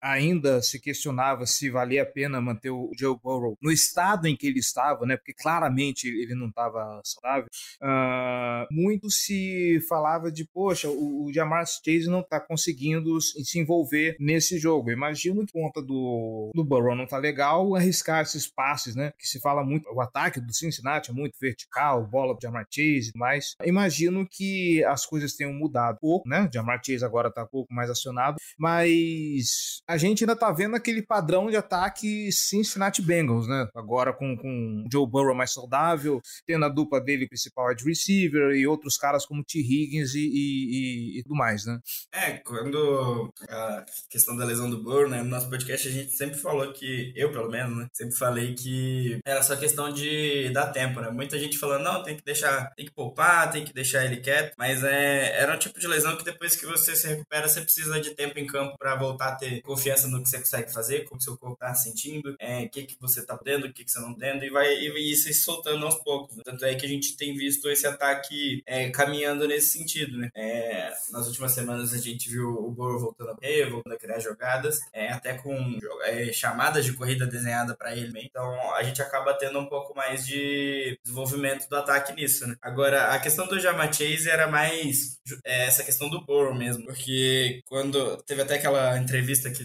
ainda 0.01 0.61
se 0.63 0.81
questionava 0.81 1.47
se 1.47 1.71
valia 1.71 2.03
a 2.03 2.07
pena 2.07 2.41
manter 2.41 2.71
o 2.71 2.91
Joe 2.99 3.17
Burrow 3.23 3.57
no 3.61 3.71
estado 3.71 4.27
em 4.27 4.37
que 4.37 4.47
ele 4.47 4.59
estava, 4.59 5.07
né? 5.07 5.17
Porque 5.17 5.35
claramente 5.35 6.09
ele 6.09 6.35
não 6.35 6.49
estava 6.49 7.01
saudável. 7.05 7.49
Uh, 7.81 8.42
muito 8.71 9.11
se 9.11 9.81
falava 9.89 10.31
de, 10.31 10.45
poxa, 10.45 10.89
o, 10.89 11.27
o 11.27 11.33
Jamar 11.33 11.65
Chase 11.67 12.09
não 12.09 12.21
está 12.21 12.41
conseguindo 12.41 13.21
se 13.21 13.59
envolver 13.59 14.17
nesse 14.19 14.59
jogo. 14.59 14.91
Imagino 14.91 15.47
que 15.47 15.53
conta 15.53 15.83
do, 15.83 16.51
do 16.55 16.65
Burrow 16.65 16.95
não 16.95 17.07
tá 17.07 17.19
legal, 17.19 17.75
arriscar 17.75 18.23
esses 18.23 18.47
passes, 18.47 18.95
né? 18.95 19.13
Que 19.19 19.27
se 19.27 19.41
fala 19.41 19.65
muito, 19.65 19.89
o 19.93 20.01
ataque 20.01 20.41
do 20.41 20.53
Cincinnati 20.53 21.11
é 21.11 21.15
muito 21.15 21.37
vertical, 21.41 22.07
bola 22.07 22.35
do 22.35 22.41
Jamar 22.41 22.67
Chase 22.71 23.13
mais. 23.15 23.55
Imagino 23.65 24.27
que 24.29 24.85
as 24.85 25.07
coisas 25.07 25.35
tenham 25.35 25.53
mudado 25.53 25.99
pouco, 26.01 26.29
né? 26.29 26.49
O 26.49 26.53
Jamar 26.53 26.81
Chase 26.85 27.05
agora 27.05 27.29
está 27.29 27.45
um 27.45 27.49
pouco 27.49 27.73
mais 27.73 27.91
acionado, 27.91 28.37
mas 28.59 29.81
a 29.87 29.97
gente 29.97 30.25
ainda 30.25 30.37
tá 30.37 30.51
vendo 30.51 30.77
aquele 30.77 31.03
padrão 31.03 31.51
de 31.51 31.57
ataque 31.57 32.31
Cincinnati 32.33 33.03
Bengals, 33.03 33.47
né? 33.47 33.69
Agora 33.75 34.13
com, 34.13 34.37
com 34.37 34.85
Joe 34.91 35.07
Burrow 35.07 35.35
mais 35.35 35.53
saudável, 35.53 36.21
tendo 36.47 36.65
a 36.65 36.69
dupla 36.69 37.01
dele 37.01 37.29
principal 37.29 37.69
wide 37.69 37.85
receiver 37.85 38.52
e 38.55 38.67
outros 38.67 38.97
caras 38.97 39.27
como 39.27 39.45
T. 39.45 39.59
Higgins 39.59 40.15
e, 40.15 40.21
e, 40.21 41.17
e, 41.17 41.19
e 41.19 41.23
tudo 41.23 41.35
mais, 41.35 41.65
né? 41.65 41.79
É, 42.13 42.33
quando 42.39 43.33
a 43.49 43.85
questão 44.11 44.37
da 44.37 44.45
lesão 44.45 44.69
do 44.69 44.83
Burrow, 44.83 45.09
né? 45.09 45.23
No 45.23 45.31
nosso 45.31 45.49
podcast 45.49 45.89
a 45.89 45.91
gente 45.91 46.13
sempre 46.13 46.39
falou 46.39 46.73
que, 46.73 47.13
eu 47.17 47.31
pelo 47.33 47.51
menos, 47.51 47.77
né? 47.77 47.89
Sempre 47.93 48.17
falei 48.17 48.55
que 48.55 49.19
era 49.25 49.43
só 49.43 49.57
questão 49.57 49.93
de 49.93 50.51
dar 50.51 50.69
tempo, 50.69 51.01
né? 51.01 51.11
Muita 51.11 51.39
gente 51.39 51.59
falando, 51.59 51.85
não, 51.85 52.03
tem 52.03 52.17
que 52.17 52.25
deixar, 52.25 52.73
tem 52.75 52.87
que 52.87 52.93
poupar, 52.93 53.51
tem 53.51 53.65
que 53.65 53.73
deixar 53.73 54.05
ele 54.05 54.19
quieto, 54.19 54.55
mas 54.57 54.83
é, 54.85 55.41
era 55.41 55.55
um 55.55 55.59
tipo 55.59 55.79
de 55.79 55.87
lesão 55.87 56.17
que 56.17 56.25
depois 56.25 56.57
que 56.57 56.67
você 56.67 56.95
se 56.95 57.07
recupera, 57.09 57.49
você 57.49 57.61
precisa 57.61 58.01
de 58.01 58.11
tempo 58.15 58.39
em 58.39 58.47
campo 58.47 58.77
para 58.79 58.97
voltar 58.97 59.29
a 59.29 59.37
ter 59.37 59.61
confiança 59.63 60.09
no 60.09 60.23
que 60.23 60.29
você 60.29 60.39
consegue 60.39 60.73
fazer, 60.73 61.05
como 61.05 61.21
seu 61.21 61.37
corpo 61.37 61.57
tá 61.57 61.75
sentindo, 61.75 62.35
é, 62.39 62.65
o 62.65 62.71
que, 62.71 62.85
que 62.85 62.97
você 63.01 63.25
tá 63.25 63.37
podendo, 63.37 63.67
o 63.67 63.73
que, 63.73 63.85
que 63.85 63.91
você 63.91 64.01
não 64.01 64.15
tendo, 64.15 64.45
e 64.45 64.51
vai 64.51 64.73
e 64.73 65.13
isso 65.13 65.25
se 65.25 65.35
soltando 65.35 65.85
aos 65.85 65.97
poucos. 66.03 66.37
Né? 66.37 66.43
Tanto 66.45 66.65
é 66.65 66.75
que 66.75 66.87
a 66.87 66.89
gente 66.89 67.17
tem 67.17 67.35
visto 67.35 67.69
esse 67.69 67.87
ataque 67.87 68.42
é, 68.67 68.91
caminhando 68.91 69.47
nesse 69.47 69.79
sentido, 69.79 70.17
né? 70.19 70.31
É, 70.35 70.93
nas 71.11 71.27
últimas 71.27 71.53
semanas 71.53 71.93
a 71.93 71.99
gente 71.99 72.29
viu 72.29 72.49
o 72.49 72.71
Burrow 72.71 72.99
voltando 72.99 73.31
a 73.31 73.35
correr, 73.35 73.71
voltando 73.71 73.95
a 73.95 73.99
criar 73.99 74.19
jogadas, 74.19 74.81
é, 74.93 75.13
até 75.13 75.35
com 75.35 75.79
é, 76.05 76.33
chamadas 76.33 76.85
de 76.85 76.93
corrida 76.93 77.27
desenhada 77.27 77.77
para 77.77 77.97
ele. 77.97 78.13
Então 78.23 78.75
a 78.75 78.83
gente 78.83 79.01
acaba 79.03 79.35
tendo 79.35 79.59
um 79.59 79.67
pouco 79.67 79.95
mais 79.97 80.27
de 80.27 80.99
desenvolvimento 81.03 81.69
do 81.69 81.77
ataque 81.77 82.13
nisso, 82.15 82.47
né? 82.47 82.57
Agora, 82.61 83.09
a 83.15 83.19
questão 83.19 83.47
do 83.47 83.61
Jama 83.61 83.93
Chase 83.93 84.29
era 84.29 84.47
mais 84.49 85.19
é, 85.45 85.67
essa 85.67 85.85
questão 85.85 86.09
do 86.09 86.25
Burrow 86.25 86.55
mesmo, 86.55 86.85
porque 86.85 87.63
quando 87.67 88.17
teve 88.23 88.43
até 88.43 88.57
aquela 88.57 88.99
entrevista 88.99 89.51
que 89.51 89.65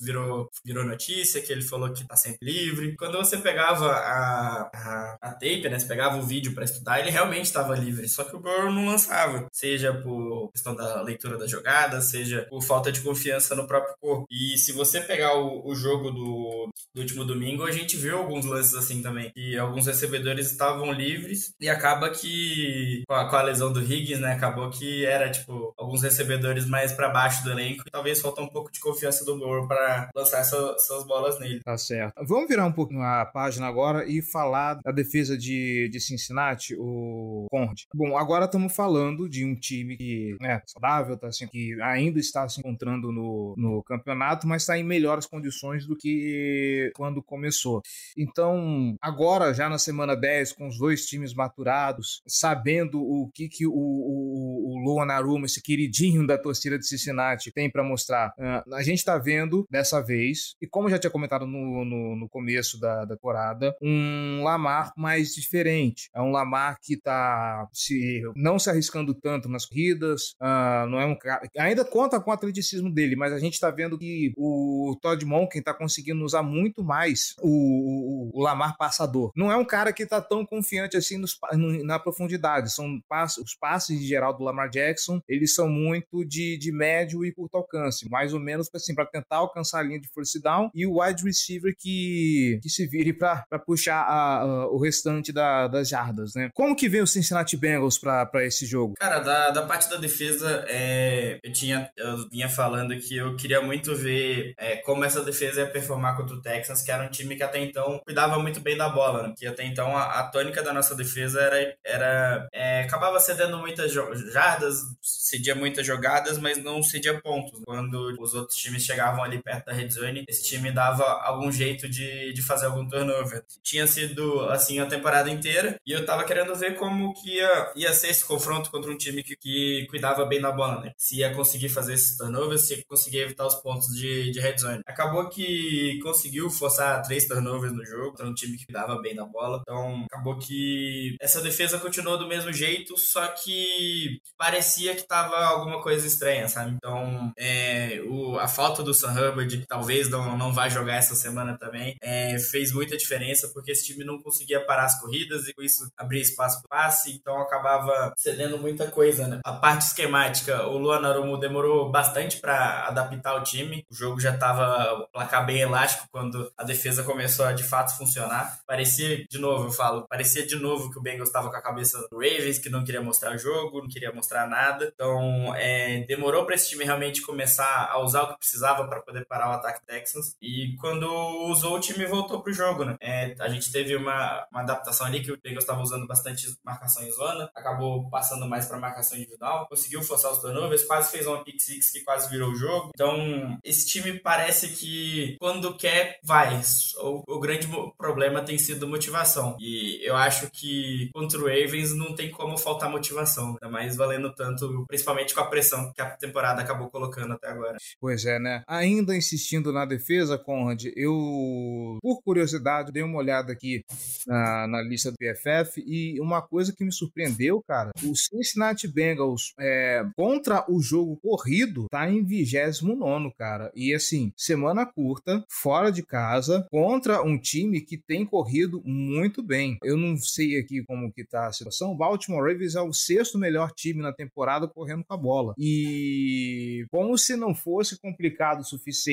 virou, 0.00 0.50
virou 0.64 0.84
notícia, 0.84 1.40
que 1.40 1.52
ele 1.52 1.62
falou 1.62 1.92
que 1.92 2.06
tá 2.06 2.16
sempre 2.16 2.38
livre. 2.42 2.96
Quando 2.96 3.18
você 3.18 3.38
pegava 3.38 3.90
a, 3.92 4.70
a, 4.72 5.18
a 5.20 5.30
tape, 5.32 5.68
né? 5.68 5.78
Você 5.78 5.86
pegava 5.86 6.16
o 6.16 6.22
vídeo 6.22 6.54
para 6.54 6.64
estudar, 6.64 7.00
ele 7.00 7.10
realmente 7.10 7.46
estava 7.46 7.74
livre. 7.74 8.08
Só 8.08 8.24
que 8.24 8.36
o 8.36 8.40
Burrow 8.40 8.72
não 8.72 8.86
lançava. 8.86 9.46
Seja 9.52 9.92
por 9.92 10.50
questão 10.52 10.74
da 10.74 11.02
leitura 11.02 11.38
da 11.38 11.46
jogada, 11.46 12.00
seja 12.00 12.46
por 12.48 12.62
falta 12.62 12.90
de 12.92 13.00
confiança 13.00 13.54
no 13.54 13.66
próprio 13.66 13.94
corpo. 14.00 14.26
E 14.30 14.56
se 14.58 14.72
você 14.72 15.00
pegar 15.00 15.34
o, 15.34 15.66
o 15.66 15.74
jogo 15.74 16.10
do, 16.10 16.70
do 16.94 17.00
último 17.00 17.24
domingo, 17.24 17.64
a 17.64 17.72
gente 17.72 17.96
viu 17.96 18.18
alguns 18.18 18.44
lances 18.44 18.74
assim 18.74 19.02
também. 19.02 19.32
E 19.36 19.56
alguns 19.56 19.86
recebedores 19.86 20.50
estavam 20.50 20.92
livres 20.92 21.54
e 21.60 21.68
acaba 21.68 22.10
que 22.10 23.02
com 23.06 23.14
a, 23.14 23.28
com 23.28 23.36
a 23.36 23.42
lesão 23.42 23.72
do 23.72 23.82
Higgins, 23.82 24.20
né? 24.20 24.32
Acabou 24.32 24.70
que 24.70 25.04
era 25.04 25.30
tipo 25.30 25.74
alguns 25.76 26.02
recebedores 26.02 26.66
mais 26.66 26.92
para 26.92 27.08
baixo 27.08 27.42
do 27.44 27.50
elenco. 27.50 27.84
E 27.86 27.90
talvez 27.90 28.20
falta 28.20 28.40
um 28.40 28.48
pouco 28.48 28.72
de 28.72 28.80
confiança 28.80 29.24
do 29.24 29.38
Burrow 29.38 29.66
para 29.66 29.85
lançar 30.14 30.40
essa, 30.40 31.04
bolas 31.06 31.38
nele. 31.38 31.60
Tá 31.62 31.76
certo. 31.76 32.14
Vamos 32.26 32.48
virar 32.48 32.66
um 32.66 32.72
pouco 32.72 32.94
a 33.00 33.24
página 33.26 33.66
agora 33.66 34.06
e 34.06 34.22
falar 34.22 34.74
da 34.82 34.92
defesa 34.92 35.36
de, 35.36 35.88
de 35.88 36.00
Cincinnati, 36.00 36.74
o 36.78 37.46
Conrad. 37.50 37.82
Bom, 37.94 38.16
agora 38.16 38.46
estamos 38.46 38.74
falando 38.74 39.28
de 39.28 39.44
um 39.44 39.54
time 39.54 39.96
que 39.96 40.36
é 40.42 40.60
saudável, 40.66 41.16
tá 41.16 41.28
assim, 41.28 41.46
que 41.46 41.80
ainda 41.82 42.18
está 42.18 42.48
se 42.48 42.60
encontrando 42.60 43.12
no, 43.12 43.54
no 43.56 43.82
campeonato, 43.82 44.46
mas 44.46 44.62
está 44.62 44.78
em 44.78 44.84
melhores 44.84 45.26
condições 45.26 45.86
do 45.86 45.96
que 45.96 46.90
quando 46.94 47.22
começou. 47.22 47.82
Então, 48.16 48.96
agora, 49.00 49.52
já 49.52 49.68
na 49.68 49.78
semana 49.78 50.16
10, 50.16 50.52
com 50.52 50.68
os 50.68 50.78
dois 50.78 51.06
times 51.06 51.34
maturados, 51.34 52.22
sabendo 52.26 53.00
o 53.00 53.30
que, 53.32 53.48
que 53.48 53.66
o, 53.66 53.72
o, 53.72 54.74
o 54.74 54.78
Luan 54.84 55.12
Aruma, 55.12 55.46
esse 55.46 55.62
queridinho 55.62 56.26
da 56.26 56.38
torcida 56.38 56.78
de 56.78 56.86
Cincinnati, 56.86 57.52
tem 57.52 57.70
para 57.70 57.84
mostrar, 57.84 58.32
uh, 58.38 58.74
a 58.74 58.82
gente 58.82 58.98
está 58.98 59.18
vendo 59.18 59.66
dessa 59.76 60.02
vez, 60.02 60.56
e 60.60 60.66
como 60.66 60.88
já 60.88 60.98
tinha 60.98 61.10
comentado 61.10 61.46
no, 61.46 61.84
no, 61.84 62.16
no 62.16 62.28
começo 62.30 62.80
da, 62.80 63.04
da 63.04 63.14
temporada, 63.14 63.76
um 63.82 64.42
Lamar 64.42 64.90
mais 64.96 65.34
diferente. 65.34 66.08
É 66.14 66.22
um 66.22 66.30
Lamar 66.30 66.78
que 66.82 66.96
tá 66.96 67.68
se, 67.72 68.22
não 68.34 68.58
se 68.58 68.70
arriscando 68.70 69.14
tanto 69.14 69.50
nas 69.50 69.66
corridas, 69.66 70.30
uh, 70.40 70.88
não 70.88 70.98
é 70.98 71.04
um 71.04 71.14
cara. 71.14 71.46
Ainda 71.58 71.84
conta 71.84 72.18
com 72.18 72.30
o 72.30 72.32
atleticismo 72.32 72.90
dele, 72.90 73.16
mas 73.16 73.34
a 73.34 73.38
gente 73.38 73.60
tá 73.60 73.70
vendo 73.70 73.98
que 73.98 74.32
o 74.36 74.96
Todd 75.02 75.22
Monken 75.26 75.62
tá 75.62 75.74
conseguindo 75.74 76.24
usar 76.24 76.42
muito 76.42 76.82
mais 76.82 77.34
o, 77.42 77.50
o, 77.50 78.30
o 78.32 78.42
Lamar 78.42 78.78
passador. 78.78 79.30
Não 79.36 79.52
é 79.52 79.56
um 79.56 79.64
cara 79.64 79.92
que 79.92 80.06
tá 80.06 80.22
tão 80.22 80.46
confiante 80.46 80.96
assim 80.96 81.18
nos, 81.18 81.36
no, 81.52 81.84
na 81.84 81.98
profundidade. 81.98 82.72
São 82.72 82.98
passos, 83.06 83.44
os 83.44 83.54
passes 83.54 84.00
de 84.00 84.06
geral 84.06 84.34
do 84.34 84.42
Lamar 84.42 84.70
Jackson, 84.70 85.20
eles 85.28 85.54
são 85.54 85.68
muito 85.68 86.24
de, 86.24 86.56
de 86.56 86.72
médio 86.72 87.24
e 87.26 87.32
curto 87.32 87.58
alcance, 87.58 88.08
mais 88.08 88.32
ou 88.32 88.40
menos 88.40 88.70
assim, 88.74 88.94
para 88.94 89.04
tentar 89.04 89.36
alcançar 89.36 89.65
alcançar 89.66 89.80
a 89.80 89.82
linha 89.82 90.00
de 90.00 90.08
force 90.08 90.40
down 90.40 90.70
e 90.74 90.86
o 90.86 91.00
wide 91.00 91.22
receiver 91.22 91.74
que, 91.76 92.60
que 92.62 92.68
se 92.68 92.86
vire 92.86 93.12
para 93.12 93.44
puxar 93.64 94.02
a, 94.02 94.40
a, 94.40 94.68
o 94.68 94.78
restante 94.78 95.32
da, 95.32 95.66
das 95.66 95.88
jardas, 95.88 96.34
né? 96.34 96.50
Como 96.54 96.76
que 96.76 96.88
vem 96.88 97.02
o 97.02 97.06
Cincinnati 97.06 97.56
Bengals 97.56 97.98
para 97.98 98.44
esse 98.44 98.64
jogo? 98.64 98.94
Cara, 98.98 99.18
da, 99.18 99.50
da 99.50 99.62
parte 99.62 99.90
da 99.90 99.96
defesa, 99.96 100.64
é, 100.68 101.38
eu 101.42 101.52
tinha 101.52 101.90
eu 101.96 102.28
vinha 102.28 102.48
falando 102.48 102.96
que 102.98 103.16
eu 103.16 103.36
queria 103.36 103.60
muito 103.60 103.94
ver 103.94 104.54
é, 104.58 104.76
como 104.76 105.04
essa 105.04 105.22
defesa 105.22 105.60
ia 105.60 105.70
performar 105.70 106.16
contra 106.16 106.36
o 106.36 106.40
Texans, 106.40 106.82
que 106.82 106.90
era 106.90 107.04
um 107.04 107.10
time 107.10 107.36
que 107.36 107.42
até 107.42 107.58
então 107.58 108.00
cuidava 108.04 108.38
muito 108.38 108.60
bem 108.60 108.76
da 108.76 108.88
bola, 108.88 109.28
né? 109.28 109.34
que 109.36 109.46
até 109.46 109.64
então 109.64 109.96
a, 109.96 110.20
a 110.20 110.24
tônica 110.24 110.62
da 110.62 110.72
nossa 110.72 110.94
defesa 110.94 111.40
era, 111.40 111.76
era 111.84 112.48
é, 112.52 112.80
acabava 112.82 113.18
cedendo 113.18 113.58
muitas 113.58 113.92
jardas, 113.92 114.82
cedia 115.00 115.54
muitas 115.54 115.86
jogadas, 115.86 116.38
mas 116.38 116.62
não 116.62 116.82
cedia 116.82 117.20
pontos. 117.20 117.62
Quando 117.64 118.14
os 118.20 118.34
outros 118.34 118.56
times 118.56 118.84
chegavam 118.84 119.24
ali 119.24 119.42
perto 119.42 119.55
da 119.64 119.72
red 119.72 119.88
zone, 119.90 120.24
esse 120.28 120.44
time 120.44 120.70
dava 120.70 121.04
algum 121.22 121.50
jeito 121.50 121.88
de, 121.88 122.32
de 122.32 122.42
fazer 122.42 122.66
algum 122.66 122.86
turnover. 122.86 123.42
Tinha 123.62 123.86
sido 123.86 124.40
assim 124.50 124.78
a 124.78 124.86
temporada 124.86 125.30
inteira 125.30 125.76
e 125.86 125.92
eu 125.92 126.04
tava 126.04 126.24
querendo 126.24 126.54
ver 126.54 126.76
como 126.76 127.14
que 127.14 127.36
ia, 127.36 127.72
ia 127.76 127.92
ser 127.92 128.08
esse 128.08 128.24
confronto 128.24 128.70
contra 128.70 128.90
um 128.90 128.96
time 128.96 129.22
que, 129.22 129.36
que 129.36 129.86
cuidava 129.88 130.24
bem 130.24 130.40
da 130.40 130.52
bola, 130.52 130.80
né? 130.80 130.92
Se 130.96 131.18
ia 131.18 131.34
conseguir 131.34 131.68
fazer 131.68 131.94
esses 131.94 132.16
turnovers, 132.16 132.62
se 132.62 132.74
ia 132.74 132.84
conseguir 132.86 133.18
evitar 133.18 133.46
os 133.46 133.54
pontos 133.56 133.88
de, 133.94 134.30
de 134.30 134.40
red 134.40 134.58
zone. 134.58 134.82
Acabou 134.86 135.28
que 135.28 135.98
conseguiu 136.02 136.50
forçar 136.50 137.02
três 137.02 137.26
turnovers 137.26 137.72
no 137.72 137.84
jogo 137.84 138.10
contra 138.10 138.26
um 138.26 138.34
time 138.34 138.56
que 138.56 138.66
cuidava 138.66 139.00
bem 139.00 139.14
da 139.14 139.24
bola. 139.24 139.60
Então 139.62 140.04
acabou 140.10 140.38
que 140.38 141.16
essa 141.20 141.40
defesa 141.40 141.78
continuou 141.78 142.18
do 142.18 142.28
mesmo 142.28 142.52
jeito, 142.52 142.96
só 142.98 143.26
que 143.28 144.20
parecia 144.36 144.94
que 144.94 145.06
tava 145.06 145.36
alguma 145.46 145.82
coisa 145.82 146.06
estranha, 146.06 146.48
sabe? 146.48 146.72
Então 146.74 147.32
é, 147.38 148.00
o, 148.06 148.38
a 148.38 148.48
falta 148.48 148.82
do 148.82 148.94
Sam 148.94 149.12
Hubbard 149.12 149.45
de 149.46 149.58
que 149.58 149.66
talvez 149.66 150.08
não, 150.08 150.36
não 150.36 150.52
vai 150.52 150.70
jogar 150.70 150.96
essa 150.96 151.14
semana 151.14 151.56
também, 151.58 151.96
é, 152.02 152.38
fez 152.38 152.72
muita 152.72 152.96
diferença, 152.96 153.48
porque 153.52 153.72
esse 153.72 153.86
time 153.86 154.04
não 154.04 154.20
conseguia 154.20 154.64
parar 154.64 154.84
as 154.84 155.00
corridas 155.00 155.46
e 155.48 155.54
com 155.54 155.62
isso 155.62 155.88
abrir 155.96 156.20
espaço 156.20 156.62
para 156.68 156.76
passe, 156.76 157.12
então 157.12 157.40
acabava 157.40 158.12
cedendo 158.16 158.58
muita 158.58 158.86
coisa, 158.90 159.26
né? 159.26 159.40
A 159.44 159.52
parte 159.52 159.86
esquemática, 159.86 160.66
o 160.66 160.76
Luan 160.76 161.06
Arumu 161.06 161.38
demorou 161.38 161.90
bastante 161.90 162.38
para 162.38 162.86
adaptar 162.86 163.34
o 163.34 163.42
time, 163.42 163.84
o 163.90 163.94
jogo 163.94 164.20
já 164.20 164.34
estava 164.34 165.06
placar 165.12 165.46
bem 165.46 165.60
elástico 165.60 166.06
quando 166.10 166.52
a 166.56 166.64
defesa 166.64 167.02
começou 167.02 167.46
a 167.46 167.52
de 167.52 167.62
fato 167.62 167.96
funcionar. 167.96 168.58
Parecia, 168.66 169.24
de 169.28 169.38
novo, 169.38 169.68
eu 169.68 169.72
falo, 169.72 170.06
parecia 170.06 170.46
de 170.46 170.56
novo 170.56 170.90
que 170.90 170.98
o 170.98 171.02
Bengals 171.02 171.28
estava 171.28 171.50
com 171.50 171.56
a 171.56 171.62
cabeça 171.62 171.98
do 172.10 172.18
Ravens, 172.18 172.58
que 172.58 172.68
não 172.68 172.84
queria 172.84 173.00
mostrar 173.00 173.34
o 173.34 173.38
jogo, 173.38 173.80
não 173.80 173.88
queria 173.88 174.12
mostrar 174.12 174.46
nada, 174.46 174.90
então 174.92 175.54
é, 175.56 176.04
demorou 176.06 176.44
para 176.44 176.54
esse 176.54 176.68
time 176.68 176.84
realmente 176.84 177.22
começar 177.22 177.88
a 177.90 177.98
usar 178.00 178.22
o 178.22 178.28
que 178.32 178.38
precisava 178.38 178.86
para 178.86 179.00
poder 179.00 179.24
parar 179.26 179.35
o 179.48 179.52
ataque 179.52 179.84
Texans. 179.86 180.36
E 180.40 180.76
quando 180.80 181.06
usou, 181.50 181.76
o 181.76 181.80
time 181.80 182.06
voltou 182.06 182.42
pro 182.42 182.52
jogo, 182.52 182.84
né? 182.84 182.96
É, 183.00 183.34
a 183.38 183.48
gente 183.48 183.70
teve 183.70 183.96
uma, 183.96 184.46
uma 184.50 184.60
adaptação 184.62 185.06
ali 185.06 185.22
que 185.22 185.32
o 185.32 185.38
Bengals 185.42 185.64
estava 185.64 185.82
usando 185.82 186.06
bastante 186.06 186.46
marcação 186.64 187.02
em 187.02 187.10
zona, 187.10 187.50
acabou 187.54 188.08
passando 188.10 188.46
mais 188.48 188.66
para 188.66 188.78
marcação 188.78 189.16
individual, 189.16 189.66
conseguiu 189.68 190.02
forçar 190.02 190.32
os 190.32 190.38
turnovers, 190.38 190.84
quase 190.84 191.10
fez 191.10 191.26
uma 191.26 191.42
pick 191.44 191.60
six 191.60 191.90
que 191.90 192.00
quase 192.00 192.28
virou 192.30 192.50
o 192.50 192.56
jogo. 192.56 192.90
Então, 192.94 193.58
esse 193.64 193.86
time 193.86 194.18
parece 194.20 194.68
que 194.68 195.36
quando 195.38 195.76
quer, 195.76 196.18
vai. 196.22 196.60
O, 196.98 197.22
o 197.26 197.40
grande 197.40 197.68
problema 197.96 198.42
tem 198.42 198.58
sido 198.58 198.88
motivação. 198.88 199.56
E 199.60 200.00
eu 200.06 200.16
acho 200.16 200.50
que 200.50 201.10
contra 201.12 201.38
o 201.38 201.46
Ravens 201.46 201.94
não 201.94 202.14
tem 202.14 202.30
como 202.30 202.56
faltar 202.56 202.90
motivação, 202.90 203.50
ainda 203.50 203.68
mais 203.68 203.96
valendo 203.96 204.34
tanto, 204.34 204.84
principalmente 204.86 205.34
com 205.34 205.40
a 205.40 205.46
pressão 205.46 205.92
que 205.92 206.00
a 206.00 206.16
temporada 206.16 206.62
acabou 206.62 206.90
colocando 206.90 207.34
até 207.34 207.48
agora. 207.48 207.76
Pois 208.00 208.24
é, 208.24 208.38
né? 208.38 208.62
Ainda 208.66 209.16
insistindo 209.26 209.72
na 209.72 209.84
defesa, 209.84 210.38
Conrad, 210.38 210.86
eu, 210.94 211.98
por 212.00 212.22
curiosidade, 212.22 212.92
dei 212.92 213.02
uma 213.02 213.18
olhada 213.18 213.52
aqui 213.52 213.84
na, 214.26 214.66
na 214.66 214.82
lista 214.82 215.10
do 215.10 215.16
PFF 215.16 215.82
e 215.86 216.20
uma 216.20 216.40
coisa 216.40 216.72
que 216.72 216.84
me 216.84 216.92
surpreendeu, 216.92 217.62
cara, 217.66 217.90
o 218.04 218.14
Cincinnati 218.14 218.86
Bengals 218.86 219.52
é, 219.58 220.04
contra 220.14 220.64
o 220.68 220.80
jogo 220.80 221.16
corrido 221.16 221.86
tá 221.90 222.08
em 222.08 222.24
29, 222.24 223.32
cara. 223.36 223.70
E 223.74 223.94
assim, 223.94 224.32
semana 224.36 224.86
curta, 224.86 225.44
fora 225.48 225.90
de 225.90 226.02
casa, 226.02 226.66
contra 226.70 227.22
um 227.22 227.38
time 227.38 227.80
que 227.80 227.96
tem 227.96 228.24
corrido 228.24 228.82
muito 228.84 229.42
bem. 229.42 229.78
Eu 229.82 229.96
não 229.96 230.16
sei 230.16 230.58
aqui 230.58 230.84
como 230.84 231.12
que 231.12 231.24
tá 231.24 231.46
a 231.46 231.52
situação. 231.52 231.92
O 231.92 231.96
Baltimore 231.96 232.42
Ravens 232.42 232.74
é 232.74 232.80
o 232.80 232.92
sexto 232.92 233.38
melhor 233.38 233.72
time 233.72 234.02
na 234.02 234.12
temporada 234.12 234.68
correndo 234.68 235.04
com 235.04 235.14
a 235.14 235.16
bola. 235.16 235.54
E 235.58 236.86
como 236.90 237.16
se 237.18 237.36
não 237.36 237.54
fosse 237.54 237.98
complicado 237.98 238.60
o 238.60 238.64
suficiente, 238.64 239.05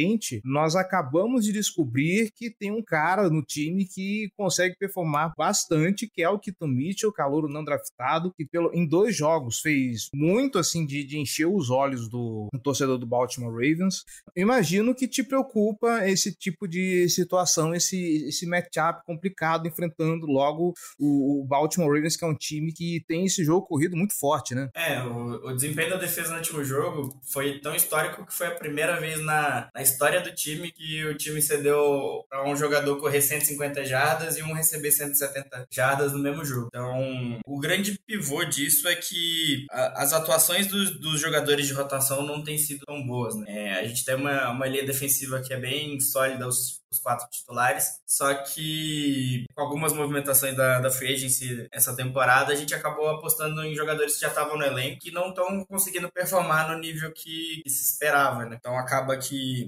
nós 0.43 0.75
acabamos 0.75 1.45
de 1.45 1.51
descobrir 1.51 2.31
que 2.35 2.49
tem 2.49 2.71
um 2.71 2.83
cara 2.83 3.29
no 3.29 3.41
time 3.41 3.85
que 3.85 4.29
consegue 4.37 4.75
performar 4.77 5.33
bastante, 5.37 6.07
que 6.07 6.21
é 6.21 6.29
o 6.29 6.39
Keaton 6.39 6.67
Mitchell, 6.67 7.11
calouro 7.11 7.47
não 7.47 7.63
draftado, 7.63 8.33
que 8.35 8.45
pelo, 8.45 8.71
em 8.73 8.87
dois 8.87 9.15
jogos 9.15 9.59
fez 9.59 10.09
muito 10.13 10.59
assim 10.59 10.85
de, 10.85 11.03
de 11.03 11.17
encher 11.17 11.47
os 11.47 11.69
olhos 11.69 12.07
do, 12.07 12.47
do 12.53 12.59
torcedor 12.59 12.97
do 12.97 13.05
Baltimore 13.05 13.51
Ravens. 13.51 14.03
imagino 14.35 14.95
que 14.95 15.07
te 15.07 15.23
preocupa 15.23 16.07
esse 16.07 16.33
tipo 16.33 16.67
de 16.67 16.83
de 16.83 17.09
situação 17.09 17.73
esse, 17.73 18.27
esse 18.27 18.45
matchup 18.45 19.05
complicado, 19.05 19.67
enfrentando 19.67 20.25
logo 20.25 20.73
o, 20.99 21.41
o, 21.41 21.45
Baltimore 21.45 21.93
Ravens, 21.93 22.15
que 22.15 22.25
é 22.25 22.27
um 22.27 22.35
time 22.35 22.73
que 22.73 23.03
tem 23.07 23.25
esse 23.25 23.43
jogo 23.43 23.67
corrido 23.67 23.95
muito 23.95 24.17
forte, 24.17 24.53
né? 24.53 24.69
É, 24.75 25.01
o, 25.03 25.47
o 25.47 25.53
desempenho 25.53 25.91
da 25.91 25.97
defesa 25.97 26.31
no 26.31 26.37
último 26.37 26.63
jogo 26.63 27.19
foi 27.23 27.59
tão 27.59 27.75
histórico 27.75 28.25
que 28.25 28.33
foi 28.33 28.47
a 28.47 28.55
primeira 28.55 28.99
vez 28.99 29.19
na, 29.21 29.69
na 29.73 29.81
história 29.83 30.21
do 30.21 30.33
time 30.33 30.71
que 30.71 31.05
o 31.05 31.15
time 31.15 31.41
cedeu 31.41 32.25
para 32.29 32.49
um 32.49 32.55
jogador 32.55 32.97
correr 32.97 33.21
150 33.21 33.85
jardas 33.85 34.37
e 34.37 34.43
um 34.43 34.53
receber 34.53 34.91
170 34.91 35.67
jardas 35.69 36.13
no 36.13 36.19
mesmo 36.19 36.43
jogo. 36.43 36.67
Então, 36.67 37.39
o 37.45 37.59
grande 37.59 37.99
pivô 38.05 38.43
disso 38.43 38.87
é 38.87 38.95
que 38.95 39.65
a, 39.69 40.03
as 40.03 40.13
atuações 40.13 40.67
dos, 40.67 40.99
dos, 40.99 41.19
jogadores 41.19 41.67
de 41.67 41.73
rotação 41.73 42.23
não 42.25 42.43
têm 42.43 42.57
sido 42.57 42.85
tão 42.85 43.05
boas. 43.05 43.35
Né? 43.35 43.45
É, 43.47 43.79
a 43.79 43.87
gente 43.87 44.03
tem 44.03 44.15
uma, 44.15 44.49
uma 44.49 44.67
linha 44.67 44.85
defensiva 44.85 45.41
que 45.41 45.53
é 45.53 45.59
bem 45.59 45.99
sólida, 45.99 46.47
os 46.47 46.83
os 46.93 46.99
quatro 46.99 47.27
titulares. 47.29 47.99
Só 48.05 48.33
que 48.33 49.45
com 49.53 49.61
algumas 49.61 49.93
movimentações 49.93 50.55
da, 50.55 50.79
da 50.79 50.91
Free 50.91 51.13
Agency 51.13 51.67
essa 51.71 51.95
temporada, 51.95 52.53
a 52.53 52.55
gente 52.55 52.73
acabou 52.73 53.09
apostando 53.09 53.63
em 53.63 53.75
jogadores 53.75 54.15
que 54.15 54.21
já 54.21 54.27
estavam 54.27 54.57
no 54.57 54.63
elenco 54.63 54.99
que 54.99 55.11
não 55.11 55.29
estão 55.29 55.65
conseguindo 55.65 56.11
performar 56.11 56.69
no 56.69 56.77
nível 56.77 57.11
que, 57.11 57.61
que, 57.63 57.69
se 57.69 57.83
esperava, 57.83 58.45
né? 58.45 58.57
Então 58.59 58.77
acaba 58.77 59.17
que 59.17 59.67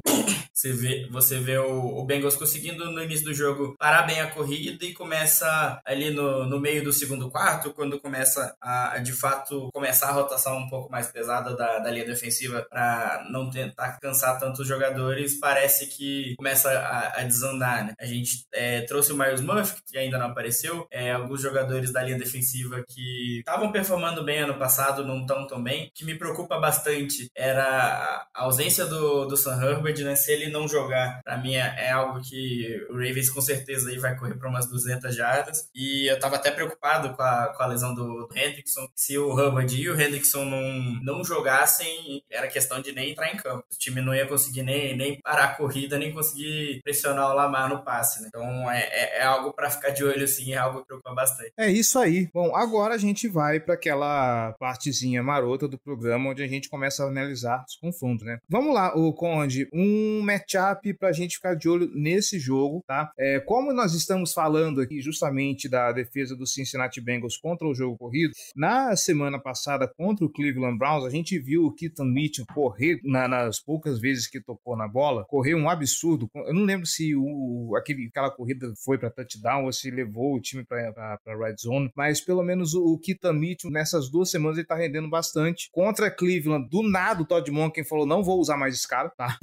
você 0.54 0.72
vê, 0.72 1.08
você 1.12 1.40
vê 1.40 1.58
o, 1.58 1.98
o 1.98 2.06
Bengals 2.06 2.36
conseguindo 2.36 2.92
no 2.92 3.04
início 3.04 3.26
do 3.26 3.34
jogo 3.34 3.76
parar 3.78 4.04
bem 4.04 4.22
a 4.22 4.32
corrida 4.32 4.86
e 4.86 4.94
começa 4.94 5.80
ali 5.86 6.12
no, 6.12 6.46
no 6.46 6.60
meio 6.60 6.84
do 6.84 6.94
segundo 6.94 7.30
quarto, 7.30 7.74
quando 7.74 8.00
começa 8.00 8.56
a, 8.62 8.98
de 9.00 9.12
fato 9.12 9.70
começar 9.74 10.10
a 10.10 10.14
rotação 10.14 10.58
um 10.58 10.70
pouco 10.70 10.92
mais 10.92 11.08
pesada 11.08 11.56
da, 11.56 11.80
da 11.80 11.92
linha 11.92 12.06
defensiva 12.06 12.66
para 12.70 13.26
não 13.30 13.50
tentar 13.50 14.00
cansar 14.00 14.40
tanto 14.40 14.62
os 14.62 14.68
jogadores, 14.68 15.40
parece 15.40 15.88
que 15.88 16.36
começa 16.38 16.70
a, 16.72 17.22
a 17.22 17.24
desandar, 17.24 17.86
né? 17.86 17.94
A 18.00 18.06
gente 18.06 18.46
é, 18.54 18.82
trouxe 18.82 19.12
o 19.12 19.18
Miles 19.18 19.42
Murphy, 19.42 19.82
que 19.86 19.98
ainda 19.98 20.18
não 20.18 20.28
apareceu, 20.28 20.88
é, 20.92 21.12
alguns 21.12 21.42
jogadores 21.42 21.92
da 21.92 22.02
linha 22.02 22.18
defensiva 22.18 22.84
que 22.88 23.40
estavam 23.40 23.72
performando 23.72 24.24
bem 24.24 24.40
ano 24.40 24.58
passado, 24.58 25.06
não 25.06 25.22
estão 25.22 25.46
tão 25.48 25.62
bem. 25.62 25.88
O 25.88 25.92
que 25.94 26.06
me 26.06 26.18
preocupa 26.18 26.60
bastante 26.60 27.30
era 27.36 28.28
a 28.34 28.44
ausência 28.44 28.86
do, 28.86 29.26
do 29.26 29.38
Sam 29.38 29.62
Herbert, 29.62 29.95
né? 30.04 30.16
Se 30.16 30.32
ele 30.32 30.50
não 30.50 30.68
jogar, 30.68 31.22
pra 31.24 31.38
mim 31.38 31.56
é, 31.56 31.76
é 31.78 31.92
algo 31.92 32.22
que 32.22 32.86
o 32.90 32.94
Ravens 32.94 33.30
com 33.30 33.42
certeza 33.42 33.90
aí 33.90 33.98
vai 33.98 34.18
correr 34.18 34.36
para 34.36 34.50
umas 34.50 34.70
200 34.70 35.16
jardas. 35.16 35.70
E 35.74 36.10
eu 36.10 36.20
tava 36.20 36.36
até 36.36 36.52
preocupado 36.52 37.16
com 37.16 37.22
a, 37.22 37.54
com 37.56 37.64
a 37.64 37.68
lesão 37.68 37.94
do, 37.94 38.28
Hendrickson. 38.36 38.88
Se 38.96 39.18
o 39.18 39.40
Herbert 39.40 39.72
e 39.72 39.90
o 39.90 40.00
Hendrickson 40.00 40.44
não, 40.46 40.64
não 41.02 41.24
jogassem, 41.24 42.24
era 42.30 42.48
questão 42.48 42.82
de 42.82 42.92
nem 42.92 43.12
entrar 43.12 43.32
em 43.32 43.38
campo. 43.38 43.66
O 43.72 43.78
time 43.78 44.02
não 44.02 44.14
ia 44.14 44.28
conseguir 44.28 44.64
nem, 44.64 44.96
nem 44.98 45.20
parar 45.22 45.46
a 45.46 45.56
corrida, 45.56 45.98
nem 45.98 46.12
conseguir 46.12 46.82
pressionar 46.84 47.06
pressionar 47.06 47.32
o 47.32 47.34
Lamar 47.34 47.70
no 47.70 47.84
passe, 47.84 48.22
né? 48.22 48.28
Então 48.28 48.72
é, 48.72 48.82
é, 48.82 49.20
é 49.20 49.24
algo 49.24 49.54
para 49.54 49.70
ficar 49.70 49.90
de 49.90 50.04
olho, 50.04 50.24
assim, 50.24 50.54
é 50.54 50.58
algo 50.58 50.80
que 50.80 50.88
preocupa 50.88 51.14
bastante. 51.14 51.54
É 51.58 51.70
isso 51.70 52.00
aí. 52.00 52.30
Bom, 52.34 52.56
agora 52.56 52.96
a 52.96 52.98
gente 52.98 53.28
vai 53.28 53.60
para 53.60 53.76
aquela 53.76 54.54
partezinha 54.60 55.22
marota 55.22 55.68
do 55.68 55.78
programa 55.78 56.30
onde 56.30 56.44
a 56.44 56.48
gente 56.48 56.70
começa 56.70 57.04
a 57.04 57.08
analisar 57.08 57.64
os 57.68 57.76
confrontos, 57.76 58.26
né? 58.26 58.40
Vamos 58.50 58.74
lá, 58.74 58.96
o 58.96 59.14
Conde, 59.14 59.70
um 59.74 59.85
matchup 60.24 60.94
para 60.94 61.10
a 61.10 61.14
gente 61.14 61.36
ficar 61.36 61.56
de 61.56 61.68
olho 61.68 61.90
nesse 61.94 62.40
jogo, 62.40 62.84
tá? 62.88 63.12
É, 63.18 63.40
como 63.40 63.74
nós 63.74 63.94
estamos 63.94 64.34
falando 64.34 64.82
aqui 64.82 65.02
justamente 65.02 65.68
da 65.70 65.92
defesa 65.92 66.36
do 66.36 66.48
Cincinnati 66.48 67.02
Bengals 67.02 67.38
contra 67.38 67.68
o 67.68 67.74
jogo 67.74 67.98
corrido, 67.98 68.34
na 68.56 68.96
semana 68.96 69.40
passada 69.40 69.88
contra 69.88 70.26
o 70.26 70.30
Cleveland 70.30 70.78
Browns, 70.78 71.06
a 71.06 71.10
gente 71.10 71.38
viu 71.40 71.66
o 71.66 71.74
Keaton 71.74 72.06
Mitchell 72.06 72.46
correr 72.54 73.00
na, 73.04 73.28
nas 73.28 73.60
poucas 73.60 74.00
vezes 74.00 74.28
que 74.28 74.42
tocou 74.42 74.76
na 74.78 74.88
bola, 74.88 75.26
correr 75.26 75.56
um 75.56 75.70
absurdo. 75.70 76.30
Eu 76.34 76.54
não 76.54 76.64
lembro 76.64 76.86
se 76.86 77.16
o, 77.16 77.76
aquele, 77.78 78.08
aquela 78.08 78.32
corrida 78.32 78.74
foi 78.84 78.98
para 78.98 79.10
touchdown 79.10 79.66
ou 79.66 79.74
se 79.74 79.90
levou 79.90 80.36
o 80.36 80.42
time 80.42 80.64
para 80.64 81.20
red 81.26 81.56
zone, 81.60 81.92
mas 81.96 82.22
pelo 82.22 82.44
menos 82.44 82.74
o, 82.74 82.84
o 82.84 83.00
Kita 83.00 83.34
Mitchell 83.34 83.72
nessas 83.72 84.10
duas 84.10 84.30
semanas 84.30 84.58
ele 84.58 84.68
tá 84.68 84.76
rendendo 84.76 85.10
bastante. 85.10 85.70
Contra 85.72 86.12
Cleveland, 86.12 86.70
do 86.70 86.84
nada 86.84 87.22
o 87.22 87.26
Todd 87.26 87.50
Monken 87.52 87.84
falou: 87.84 88.06
não 88.06 88.24
vou 88.24 88.40
usar 88.40 88.58
mais 88.58 88.76
esse 88.76 88.88
cara, 88.88 89.10
tá? 89.10 89.38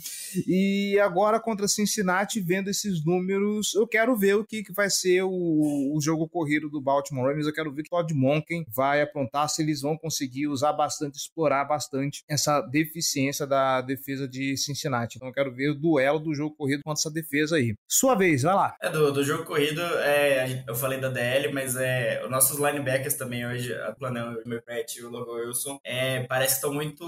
E 0.46 0.98
agora 1.00 1.40
contra 1.40 1.68
Cincinnati, 1.68 2.40
vendo 2.40 2.70
esses 2.70 3.04
números, 3.04 3.74
eu 3.74 3.86
quero 3.86 4.16
ver 4.16 4.36
o 4.36 4.44
que, 4.44 4.62
que 4.62 4.72
vai 4.72 4.90
ser 4.90 5.22
o, 5.22 5.96
o 5.96 6.00
jogo 6.00 6.28
corrido 6.28 6.68
do 6.68 6.80
Baltimore 6.80 7.26
Ravens. 7.26 7.46
Eu 7.46 7.52
quero 7.52 7.72
ver 7.72 7.82
que 7.82 7.88
o 7.88 7.98
Todd 7.98 8.14
Monken 8.14 8.64
vai 8.68 9.02
aprontar, 9.02 9.48
se 9.48 9.62
eles 9.62 9.80
vão 9.82 9.96
conseguir 9.96 10.46
usar 10.48 10.72
bastante, 10.72 11.16
explorar 11.16 11.64
bastante 11.64 12.22
essa 12.28 12.60
deficiência 12.60 13.46
da 13.46 13.80
defesa 13.80 14.26
de 14.26 14.56
Cincinnati. 14.56 15.16
Então 15.16 15.28
eu 15.28 15.34
quero 15.34 15.54
ver 15.54 15.70
o 15.70 15.74
duelo 15.74 16.18
do 16.18 16.34
jogo 16.34 16.54
corrido 16.56 16.82
contra 16.84 17.00
essa 17.00 17.10
defesa 17.10 17.56
aí. 17.56 17.74
Sua 17.88 18.14
vez, 18.14 18.42
vai 18.42 18.54
lá. 18.54 18.76
É, 18.80 18.90
do, 18.90 19.12
do 19.12 19.24
jogo 19.24 19.44
corrido, 19.44 19.80
é, 19.80 20.64
eu 20.66 20.74
falei 20.74 21.00
da 21.00 21.08
DL, 21.08 21.52
mas 21.52 21.76
é, 21.76 22.22
os 22.24 22.30
nossos 22.30 22.58
linebackers 22.58 23.14
também 23.14 23.46
hoje, 23.46 23.74
a 23.74 23.92
Planel, 23.92 24.40
o 24.44 24.48
Merpet 24.48 24.98
e 24.98 25.04
o 25.04 25.10
Logo 25.10 25.34
Wilson, 25.34 25.78
é, 25.84 26.24
parece 26.24 26.54
que 26.54 26.58
estão 26.58 26.72
muito, 26.72 27.04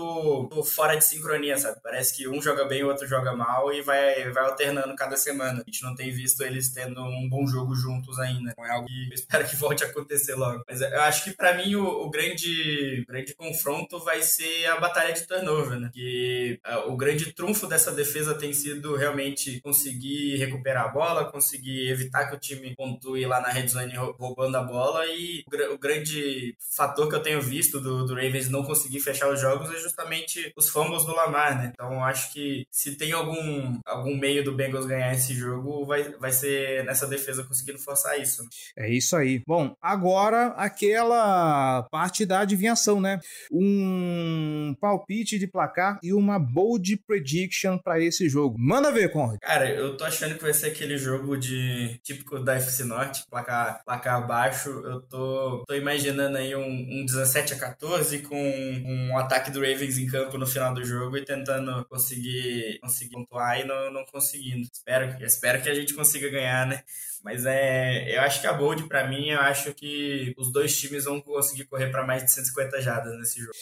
muito, 0.52 0.62
fora 0.64 0.96
de 0.96 1.04
sincronia, 1.04 1.56
sabe? 1.56 1.80
Parece 1.82 2.16
que 2.16 2.28
um 2.28 2.40
joga 2.40 2.64
bem, 2.64 2.82
o 2.82 2.88
outro 2.88 3.06
joga 3.06 3.13
mal 3.36 3.72
e 3.72 3.82
vai, 3.82 4.30
vai 4.30 4.44
alternando 4.44 4.94
cada 4.94 5.16
semana. 5.16 5.62
A 5.62 5.70
gente 5.70 5.82
não 5.82 5.94
tem 5.94 6.10
visto 6.10 6.42
eles 6.42 6.70
tendo 6.70 7.02
um 7.02 7.28
bom 7.28 7.46
jogo 7.46 7.74
juntos 7.74 8.18
ainda. 8.18 8.54
Não 8.56 8.64
é 8.64 8.70
algo 8.70 8.86
que 8.86 9.08
eu 9.08 9.14
espero 9.14 9.46
que 9.46 9.56
volte 9.56 9.84
a 9.84 9.86
acontecer 9.86 10.34
logo. 10.34 10.62
Mas 10.68 10.80
eu 10.80 11.00
acho 11.02 11.24
que 11.24 11.32
para 11.32 11.54
mim 11.54 11.74
o, 11.76 11.84
o, 11.84 12.10
grande, 12.10 13.04
grande 13.08 13.34
confronto 13.34 13.98
vai 14.00 14.22
ser 14.22 14.66
a 14.66 14.80
batalha 14.80 15.12
de 15.12 15.26
turnover, 15.26 15.78
né? 15.78 15.90
Que 15.92 16.60
uh, 16.66 16.92
o 16.92 16.96
grande 16.96 17.32
trunfo 17.32 17.66
dessa 17.66 17.92
defesa 17.92 18.34
tem 18.34 18.52
sido 18.52 18.96
realmente 18.96 19.60
conseguir 19.60 20.36
recuperar 20.36 20.86
a 20.86 20.88
bola, 20.88 21.30
conseguir 21.30 21.88
evitar 21.88 22.28
que 22.28 22.36
o 22.36 22.38
time 22.38 22.74
pontue 22.74 23.26
lá 23.26 23.40
na 23.40 23.48
red 23.48 23.68
zone 23.68 23.94
roubando 23.96 24.56
a 24.56 24.62
bola 24.62 25.06
e 25.06 25.44
o, 25.46 25.74
o 25.74 25.78
grande 25.78 26.56
fator 26.74 27.08
que 27.08 27.14
eu 27.14 27.22
tenho 27.22 27.40
visto 27.40 27.80
do, 27.80 28.04
do, 28.04 28.14
Ravens 28.14 28.48
não 28.48 28.64
conseguir 28.64 29.00
fechar 29.00 29.30
os 29.30 29.40
jogos 29.40 29.70
é 29.70 29.78
justamente 29.78 30.52
os 30.56 30.68
fumbles 30.68 31.04
do 31.04 31.14
Lamar, 31.14 31.58
né? 31.58 31.72
Então 31.72 32.02
acho 32.04 32.32
que 32.32 32.66
se 32.70 32.96
tem 32.96 33.03
algum, 33.12 33.78
algum 33.84 34.16
meio 34.16 34.44
do 34.44 34.54
Bengals 34.54 34.86
ganhar 34.86 35.12
esse 35.12 35.34
jogo, 35.34 35.84
vai, 35.84 36.04
vai 36.18 36.32
ser 36.32 36.84
nessa 36.84 37.06
defesa 37.06 37.44
conseguindo 37.44 37.78
forçar 37.78 38.18
isso. 38.20 38.42
É 38.76 38.88
isso 38.88 39.16
aí. 39.16 39.42
Bom, 39.46 39.74
agora 39.80 40.48
aquela 40.56 41.82
parte 41.90 42.24
da 42.24 42.40
adivinhação, 42.40 43.00
né? 43.00 43.20
Um 43.50 44.74
palpite 44.80 45.38
de 45.38 45.46
placar 45.46 45.98
e 46.02 46.12
uma 46.12 46.38
bold 46.38 46.96
prediction 47.06 47.78
para 47.78 48.00
esse 48.00 48.28
jogo. 48.28 48.56
Manda 48.58 48.92
ver, 48.92 49.10
Conrad. 49.10 49.38
Cara, 49.40 49.70
eu 49.70 49.96
tô 49.96 50.04
achando 50.04 50.36
que 50.36 50.42
vai 50.42 50.54
ser 50.54 50.66
aquele 50.66 50.96
jogo 50.98 51.36
de 51.36 51.98
típico 52.02 52.38
da 52.38 52.54
FC 52.54 52.84
Norte, 52.84 53.24
placar, 53.30 53.82
placar 53.84 54.26
baixo. 54.26 54.70
Eu 54.70 55.00
tô, 55.02 55.64
tô 55.66 55.74
imaginando 55.74 56.38
aí 56.38 56.54
um, 56.54 56.62
um 56.62 57.04
17 57.04 57.54
a 57.54 57.58
14 57.58 58.20
com 58.20 58.36
um 58.36 59.16
ataque 59.18 59.50
do 59.50 59.60
Ravens 59.60 59.98
em 59.98 60.06
campo 60.06 60.38
no 60.38 60.46
final 60.46 60.74
do 60.74 60.84
jogo 60.84 61.16
e 61.16 61.24
tentando 61.24 61.84
conseguir, 61.86 62.78
conseguir 62.84 63.10
pontuar 63.10 63.60
e 63.60 63.64
não, 63.64 63.92
não 63.92 64.04
conseguindo. 64.04 64.68
Espero, 64.72 65.24
espero 65.24 65.62
que 65.62 65.68
a 65.68 65.74
gente 65.74 65.94
consiga 65.94 66.30
ganhar, 66.30 66.66
né? 66.66 66.82
Mas 67.24 67.46
é, 67.46 68.14
eu 68.14 68.20
acho 68.20 68.40
que 68.40 68.46
a 68.46 68.52
Bold, 68.52 68.86
para 68.86 69.08
mim, 69.08 69.30
eu 69.30 69.40
acho 69.40 69.72
que 69.72 70.34
os 70.36 70.52
dois 70.52 70.78
times 70.78 71.06
vão 71.06 71.22
conseguir 71.22 71.64
correr 71.64 71.90
para 71.90 72.06
mais 72.06 72.22
de 72.22 72.30
150 72.30 72.82
jadas 72.82 73.16
nesse 73.18 73.40
jogo. 73.40 73.52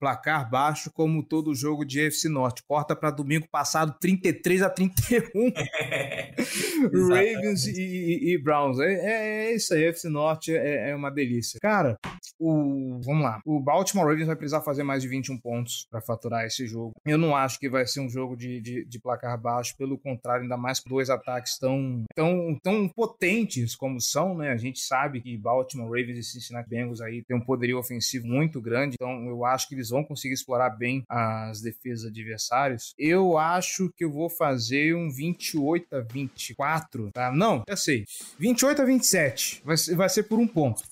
Placar 0.00 0.50
baixo, 0.50 0.90
como 0.92 1.24
todo 1.24 1.54
jogo 1.54 1.84
de 1.84 2.00
FC 2.00 2.28
Norte. 2.28 2.64
Corta 2.66 2.96
para 2.96 3.12
domingo 3.12 3.46
passado, 3.48 3.96
33 4.00 4.62
a 4.62 4.70
31. 4.70 5.30
Ravens 7.08 7.66
e, 7.66 8.32
e, 8.32 8.38
Browns. 8.38 8.78
É, 8.80 8.92
é, 8.92 9.46
é, 9.46 9.54
isso 9.54 9.72
aí, 9.74 9.84
FC 9.84 10.08
Norte 10.08 10.54
é, 10.54 10.90
é, 10.90 10.96
uma 10.96 11.10
delícia. 11.10 11.58
Cara, 11.60 11.96
o, 12.38 13.00
vamos 13.04 13.22
lá. 13.22 13.40
O 13.44 13.60
Baltimore 13.60 14.06
Ravens 14.06 14.26
vai 14.26 14.36
precisar 14.36 14.62
fazer 14.62 14.82
mais 14.82 15.02
de 15.02 15.08
21 15.08 15.38
pontos 15.38 15.86
para 15.90 16.00
faturar 16.00 16.44
esse 16.44 16.66
jogo. 16.66 16.92
Eu 17.06 17.18
não 17.18 17.36
acho 17.36 17.58
que 17.58 17.68
vai 17.68 17.86
ser 17.86 18.00
um 18.00 18.08
jogo 18.08 18.36
de, 18.36 18.60
de, 18.64 18.84
de 18.84 18.98
placar 18.98 19.38
baixo, 19.38 19.76
pelo 19.76 19.98
contrário, 19.98 20.42
ainda 20.42 20.56
mais 20.56 20.80
com 20.80 20.88
dois 20.88 21.10
ataques 21.10 21.58
tão, 21.58 22.04
tão, 22.14 22.58
tão 22.62 22.88
potentes 22.88 23.76
como 23.76 24.00
são, 24.00 24.36
né? 24.36 24.50
A 24.50 24.56
gente 24.56 24.80
sabe 24.80 25.20
que 25.20 25.36
Baltimore 25.36 25.88
Ravens 25.88 26.18
e 26.18 26.22
Cincinnati 26.22 26.68
Bengals 26.68 27.00
aí 27.00 27.22
tem 27.22 27.36
um 27.36 27.44
poderio 27.44 27.78
ofensivo 27.78 28.26
muito 28.26 28.60
grande, 28.60 28.94
então 28.94 29.26
eu 29.28 29.44
acho 29.44 29.68
que 29.68 29.74
eles 29.74 29.90
vão 29.90 30.02
conseguir 30.02 30.34
explorar 30.34 30.70
bem 30.70 31.04
as 31.08 31.60
defesas 31.60 32.06
adversários. 32.06 32.94
Eu 32.98 33.36
acho 33.36 33.92
que 33.94 34.04
eu 34.04 34.10
vou 34.10 34.30
fazer 34.30 34.94
um 34.94 35.10
28 35.10 35.96
a 35.96 36.00
24, 36.00 37.10
tá? 37.12 37.30
Não, 37.30 37.62
já 37.68 37.76
sei. 37.76 38.04
28 38.38 38.82
a 38.82 38.84
27. 38.84 39.62
Vai 39.64 39.76
ser, 39.76 39.94
vai 39.94 40.08
ser 40.08 40.22
por 40.24 40.38
um 40.38 40.46
ponto. 40.46 40.82